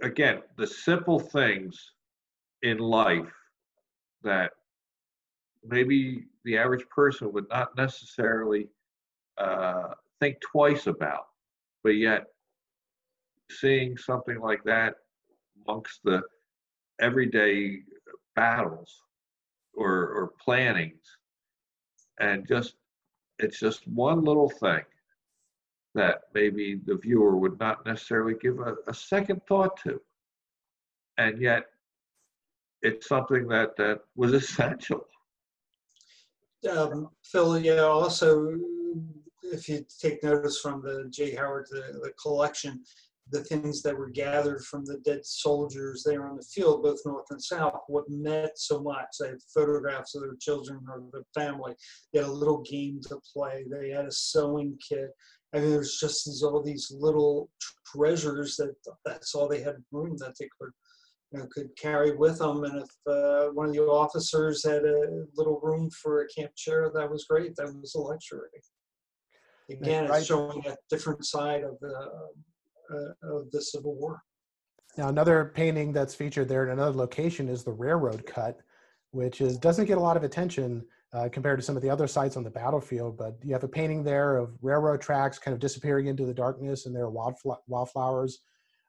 again 0.01 0.41
the 0.57 0.67
simple 0.67 1.19
things 1.19 1.93
in 2.63 2.77
life 2.79 3.31
that 4.23 4.51
maybe 5.63 6.25
the 6.45 6.57
average 6.57 6.87
person 6.89 7.31
would 7.33 7.47
not 7.49 7.75
necessarily 7.77 8.67
uh, 9.37 9.93
think 10.19 10.37
twice 10.41 10.87
about. 10.87 11.27
But 11.83 11.91
yet, 11.91 12.25
seeing 13.51 13.97
something 13.97 14.39
like 14.39 14.63
that 14.65 14.95
amongst 15.65 16.01
the 16.03 16.21
everyday 16.99 17.79
battles 18.39 19.01
or, 19.75 19.91
or 20.17 20.33
plannings, 20.43 21.05
and 22.21 22.47
just 22.47 22.75
it's 23.37 23.59
just 23.59 23.85
one 23.87 24.23
little 24.23 24.49
thing 24.49 24.83
that 25.93 26.21
maybe 26.33 26.79
the 26.85 26.95
viewer 26.95 27.35
would 27.35 27.59
not 27.59 27.85
necessarily 27.85 28.35
give 28.41 28.59
a, 28.59 28.75
a 28.87 28.93
second 28.93 29.41
thought 29.47 29.75
to. 29.83 29.99
And 31.17 31.41
yet, 31.41 31.65
it's 32.81 33.07
something 33.07 33.47
that, 33.49 33.75
that 33.77 33.99
was 34.15 34.31
essential. 34.41 35.05
um, 36.69 37.09
Phil, 37.23 37.59
yeah, 37.59 37.81
also, 37.81 38.57
if 39.43 39.67
you 39.67 39.85
take 39.99 40.23
notice 40.23 40.59
from 40.59 40.81
the 40.81 41.09
J. 41.09 41.35
Howard, 41.35 41.67
the, 41.71 41.99
the 42.03 42.13
collection, 42.21 42.83
the 43.31 43.43
things 43.43 43.81
that 43.81 43.97
were 43.97 44.09
gathered 44.09 44.63
from 44.63 44.85
the 44.85 44.97
dead 45.05 45.21
soldiers 45.23 46.03
there 46.05 46.27
on 46.27 46.35
the 46.35 46.43
field, 46.43 46.83
both 46.83 46.99
north 47.05 47.25
and 47.29 47.41
south, 47.41 47.79
what 47.87 48.05
meant 48.09 48.51
so 48.55 48.81
much. 48.81 49.07
They 49.19 49.29
had 49.29 49.37
photographs 49.53 50.15
of 50.15 50.21
their 50.21 50.35
children 50.39 50.79
or 50.89 51.03
their 51.11 51.23
family. 51.33 51.73
They 52.11 52.19
had 52.19 52.29
a 52.29 52.31
little 52.31 52.61
game 52.61 53.01
to 53.07 53.19
play. 53.33 53.65
They 53.69 53.89
had 53.89 54.05
a 54.05 54.11
sewing 54.11 54.77
kit. 54.87 55.09
I 55.53 55.59
mean, 55.59 55.71
there's 55.71 55.99
just 55.99 56.25
these 56.25 56.43
all 56.43 56.61
these 56.61 56.91
little 56.95 57.49
treasures 57.85 58.55
that 58.57 58.75
that's 59.05 59.33
all 59.33 59.47
they 59.47 59.61
had 59.61 59.77
room 59.91 60.15
that 60.17 60.35
they 60.39 60.49
could 60.59 60.71
you 61.31 61.39
know, 61.39 61.47
could 61.51 61.69
carry 61.75 62.15
with 62.15 62.39
them. 62.39 62.63
And 62.63 62.81
if 62.81 62.89
uh, 63.07 63.51
one 63.53 63.69
of 63.69 63.73
the 63.73 63.81
officers 63.81 64.63
had 64.63 64.83
a 64.83 65.25
little 65.35 65.59
room 65.61 65.89
for 65.91 66.21
a 66.21 66.27
camp 66.27 66.51
chair, 66.55 66.91
that 66.93 67.09
was 67.09 67.25
great. 67.25 67.55
That 67.55 67.73
was 67.75 67.93
a 67.95 67.99
luxury. 67.99 68.49
Again, 69.69 70.07
right. 70.07 70.17
it's 70.17 70.27
showing 70.27 70.65
a 70.65 70.75
different 70.89 71.23
side 71.25 71.63
of 71.63 71.77
the 71.79 72.09
uh, 72.91 73.35
of 73.35 73.51
the 73.51 73.61
Civil 73.61 73.95
War. 73.95 74.21
Now, 74.97 75.09
another 75.09 75.51
painting 75.55 75.93
that's 75.93 76.15
featured 76.15 76.49
there 76.49 76.65
in 76.65 76.71
another 76.71 76.97
location 76.97 77.47
is 77.47 77.63
the 77.63 77.71
railroad 77.71 78.25
cut, 78.25 78.59
which 79.11 79.41
is 79.41 79.57
doesn't 79.57 79.85
get 79.85 79.97
a 79.97 80.01
lot 80.01 80.17
of 80.17 80.23
attention 80.23 80.83
uh, 81.13 81.29
compared 81.31 81.59
to 81.59 81.65
some 81.65 81.75
of 81.75 81.81
the 81.81 81.89
other 81.89 82.07
sites 82.07 82.37
on 82.37 82.43
the 82.43 82.49
battlefield. 82.49 83.17
But 83.17 83.37
you 83.43 83.53
have 83.53 83.63
a 83.63 83.67
painting 83.67 84.03
there 84.03 84.37
of 84.37 84.57
railroad 84.61 85.01
tracks 85.01 85.39
kind 85.39 85.53
of 85.53 85.59
disappearing 85.59 86.07
into 86.07 86.25
the 86.25 86.33
darkness, 86.33 86.85
and 86.85 86.95
there 86.95 87.05
are 87.05 87.11
wildfl- 87.11 87.57
wildflowers. 87.67 88.39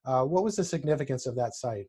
Uh, 0.04 0.24
what 0.24 0.44
was 0.44 0.56
the 0.56 0.64
significance 0.64 1.26
of 1.26 1.36
that 1.36 1.54
site? 1.54 1.86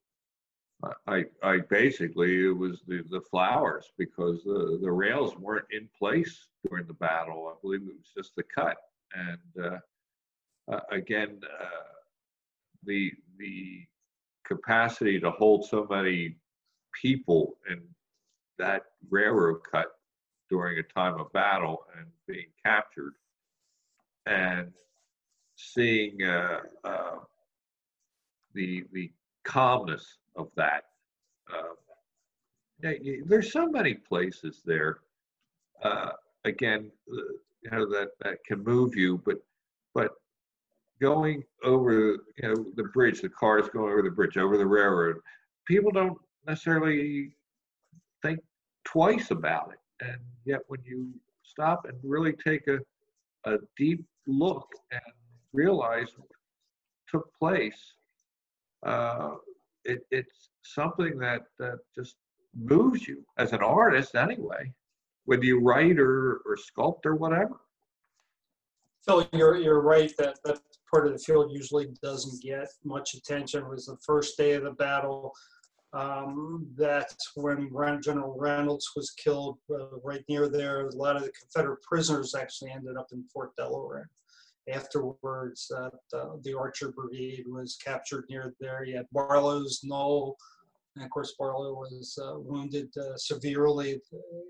I, 1.07 1.25
I 1.43 1.59
basically 1.69 2.47
it 2.47 2.57
was 2.57 2.81
the, 2.87 3.03
the 3.09 3.21
flowers 3.21 3.91
because 3.99 4.43
the, 4.43 4.79
the 4.81 4.91
rails 4.91 5.37
weren't 5.37 5.67
in 5.71 5.87
place 5.97 6.47
during 6.67 6.87
the 6.87 6.93
battle. 6.93 7.51
I 7.51 7.55
believe 7.61 7.81
it 7.81 7.95
was 7.95 8.11
just 8.15 8.35
the 8.35 8.43
cut, 8.43 8.77
and 9.13 9.65
uh, 9.65 10.73
uh, 10.73 10.79
again, 10.91 11.39
uh, 11.43 11.65
the 12.83 13.11
the 13.37 13.85
capacity 14.45 15.19
to 15.19 15.31
hold 15.31 15.65
so 15.65 15.87
many 15.89 16.35
people 16.99 17.57
in 17.69 17.81
that 18.57 18.83
railroad 19.09 19.59
cut 19.69 19.87
during 20.49 20.77
a 20.79 20.83
time 20.83 21.19
of 21.19 21.31
battle 21.31 21.85
and 21.97 22.05
being 22.27 22.47
captured, 22.63 23.13
and 24.25 24.71
seeing 25.55 26.23
uh, 26.23 26.59
uh, 26.83 27.17
the 28.53 28.83
the 28.91 29.11
calmness 29.43 30.17
of 30.35 30.49
that. 30.55 30.85
Uh, 31.51 31.75
there's 33.25 33.51
so 33.51 33.67
many 33.67 33.93
places 33.93 34.61
there. 34.65 34.99
Uh, 35.83 36.11
again, 36.45 36.91
you 37.07 37.71
know 37.71 37.85
that 37.89 38.09
that 38.23 38.43
can 38.45 38.63
move 38.63 38.95
you, 38.95 39.21
but 39.25 39.37
going 41.01 41.43
over 41.63 41.93
you 41.93 42.47
know 42.47 42.65
the 42.75 42.83
bridge, 42.93 43.21
the 43.21 43.29
cars 43.29 43.67
going 43.69 43.91
over 43.91 44.01
the 44.01 44.11
bridge, 44.11 44.37
over 44.37 44.57
the 44.57 44.65
railroad, 44.65 45.17
people 45.67 45.91
don't 45.91 46.17
necessarily 46.47 47.35
think 48.21 48.39
twice 48.85 49.31
about 49.31 49.71
it. 49.73 50.05
And 50.05 50.19
yet, 50.45 50.61
when 50.67 50.79
you 50.85 51.09
stop 51.43 51.85
and 51.85 51.97
really 52.03 52.33
take 52.33 52.67
a 52.67 52.79
a 53.45 53.57
deep 53.77 54.03
look 54.27 54.67
and 54.91 55.01
realize 55.53 56.07
what 56.15 56.27
took 57.09 57.27
place, 57.37 57.93
uh, 58.85 59.31
it, 59.83 59.99
it's 60.11 60.49
something 60.63 61.17
that, 61.19 61.41
that 61.59 61.79
just 61.95 62.15
moves 62.55 63.07
you 63.07 63.23
as 63.37 63.53
an 63.53 63.61
artist 63.61 64.15
anyway, 64.15 64.71
whether 65.25 65.43
you 65.43 65.59
write 65.59 65.99
or, 65.99 66.41
or 66.45 66.55
sculpt 66.55 67.05
or 67.05 67.15
whatever. 67.15 67.59
Phil, 69.05 69.27
you're, 69.33 69.57
you're 69.57 69.81
right 69.81 70.11
that 70.17 70.37
that 70.45 70.59
part 70.89 71.07
of 71.07 71.13
the 71.13 71.19
field 71.19 71.51
usually 71.51 71.87
doesn't 72.03 72.41
get 72.41 72.67
much 72.83 73.13
attention. 73.13 73.63
It 73.63 73.69
was 73.69 73.85
the 73.85 73.97
first 74.05 74.37
day 74.37 74.53
of 74.53 74.63
the 74.63 74.71
battle. 74.71 75.33
Um, 75.93 76.67
that's 76.77 77.31
when 77.35 77.69
General 78.01 78.35
Reynolds 78.37 78.91
was 78.95 79.11
killed 79.11 79.57
uh, 79.69 79.97
right 80.03 80.23
near 80.29 80.47
there. 80.47 80.87
A 80.87 80.95
lot 80.95 81.17
of 81.17 81.23
the 81.23 81.31
Confederate 81.31 81.81
prisoners 81.81 82.33
actually 82.33 82.71
ended 82.71 82.95
up 82.95 83.07
in 83.11 83.25
Fort 83.33 83.55
Delaware 83.57 84.09
afterwards 84.71 85.71
uh, 85.75 85.89
the, 86.11 86.39
the, 86.43 86.57
Archer 86.57 86.91
Brigade 86.91 87.45
was 87.47 87.77
captured 87.83 88.25
near 88.29 88.53
there. 88.59 88.83
You 88.85 88.97
had 88.97 89.07
Barlow's 89.11 89.81
Knoll, 89.83 90.37
and 90.95 91.03
of 91.03 91.11
course 91.11 91.35
Barlow 91.37 91.73
was 91.73 92.17
uh, 92.21 92.39
wounded 92.39 92.89
uh, 92.97 93.17
severely 93.17 93.99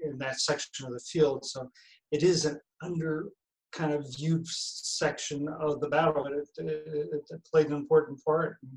in 0.03 0.17
that 0.17 0.39
section 0.39 0.85
of 0.85 0.93
the 0.93 0.99
field. 0.99 1.45
So 1.45 1.69
it 2.11 2.23
is 2.23 2.45
an 2.45 2.59
under 2.81 3.27
kind 3.71 3.93
of 3.93 4.05
viewed 4.15 4.45
section 4.47 5.47
of 5.47 5.79
the 5.79 5.87
battle, 5.87 6.23
but 6.23 6.33
it, 6.33 6.47
it, 6.57 7.23
it 7.29 7.45
played 7.49 7.67
an 7.67 7.73
important 7.73 8.23
part. 8.23 8.57
And, 8.63 8.71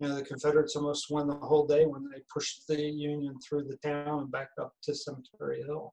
you 0.00 0.08
know, 0.08 0.14
the 0.14 0.22
Confederates 0.22 0.76
almost 0.76 1.10
won 1.10 1.28
the 1.28 1.34
whole 1.34 1.66
day 1.66 1.84
when 1.84 2.04
they 2.04 2.22
pushed 2.32 2.66
the 2.66 2.80
Union 2.80 3.36
through 3.38 3.64
the 3.64 3.76
town 3.76 4.20
and 4.20 4.32
back 4.32 4.48
up 4.60 4.72
to 4.84 4.94
Cemetery 4.94 5.62
Hill. 5.62 5.92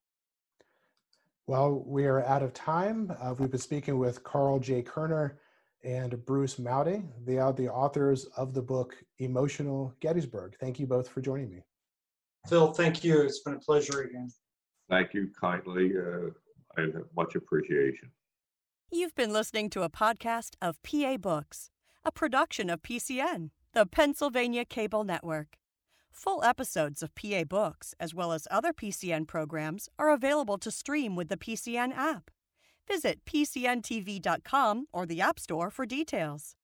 Well, 1.45 1.83
we 1.85 2.05
are 2.05 2.23
out 2.23 2.43
of 2.43 2.53
time. 2.53 3.13
Uh, 3.21 3.33
we've 3.37 3.51
been 3.51 3.59
speaking 3.59 3.97
with 3.97 4.23
Karl 4.23 4.59
J. 4.59 4.81
Kuerner 4.83 5.35
and 5.83 6.25
Bruce 6.25 6.59
Mowday. 6.59 7.03
They 7.25 7.37
are 7.37 7.53
the 7.53 7.69
authors 7.69 8.25
of 8.35 8.53
the 8.53 8.61
book 8.61 8.95
Emotional 9.19 9.93
Gettysburg. 10.01 10.57
Thank 10.59 10.79
you 10.79 10.87
both 10.87 11.07
for 11.07 11.21
joining 11.21 11.49
me. 11.49 11.63
Phil, 12.49 12.73
thank 12.73 13.03
you. 13.03 13.21
It's 13.21 13.39
been 13.39 13.55
a 13.55 13.59
pleasure 13.59 14.01
again. 14.01 14.29
Thank 14.89 15.13
you 15.13 15.29
kindly. 15.39 15.93
Uh, 15.97 16.31
I 16.77 16.81
have 16.81 17.05
much 17.15 17.35
appreciation. 17.35 18.09
You've 18.89 19.15
been 19.15 19.33
listening 19.33 19.69
to 19.71 19.81
a 19.81 19.89
podcast 19.89 20.51
of 20.61 20.81
PA 20.81 21.17
Books, 21.17 21.71
a 22.05 22.11
production 22.11 22.69
of 22.69 22.81
PCN, 22.81 23.49
the 23.73 23.85
Pennsylvania 23.85 24.63
Cable 24.63 25.03
Network. 25.03 25.57
Full 26.09 26.41
episodes 26.41 27.03
of 27.03 27.13
PA 27.13 27.43
Books, 27.43 27.93
as 27.99 28.13
well 28.13 28.31
as 28.31 28.47
other 28.49 28.71
PCN 28.71 29.27
programs, 29.27 29.89
are 29.99 30.09
available 30.09 30.57
to 30.59 30.71
stream 30.71 31.17
with 31.17 31.27
the 31.27 31.35
PCN 31.35 31.97
app. 31.97 32.31
Visit 32.87 33.25
PCNTV.com 33.25 34.85
or 34.93 35.05
the 35.05 35.19
App 35.19 35.37
Store 35.37 35.69
for 35.69 35.85
details. 35.85 36.55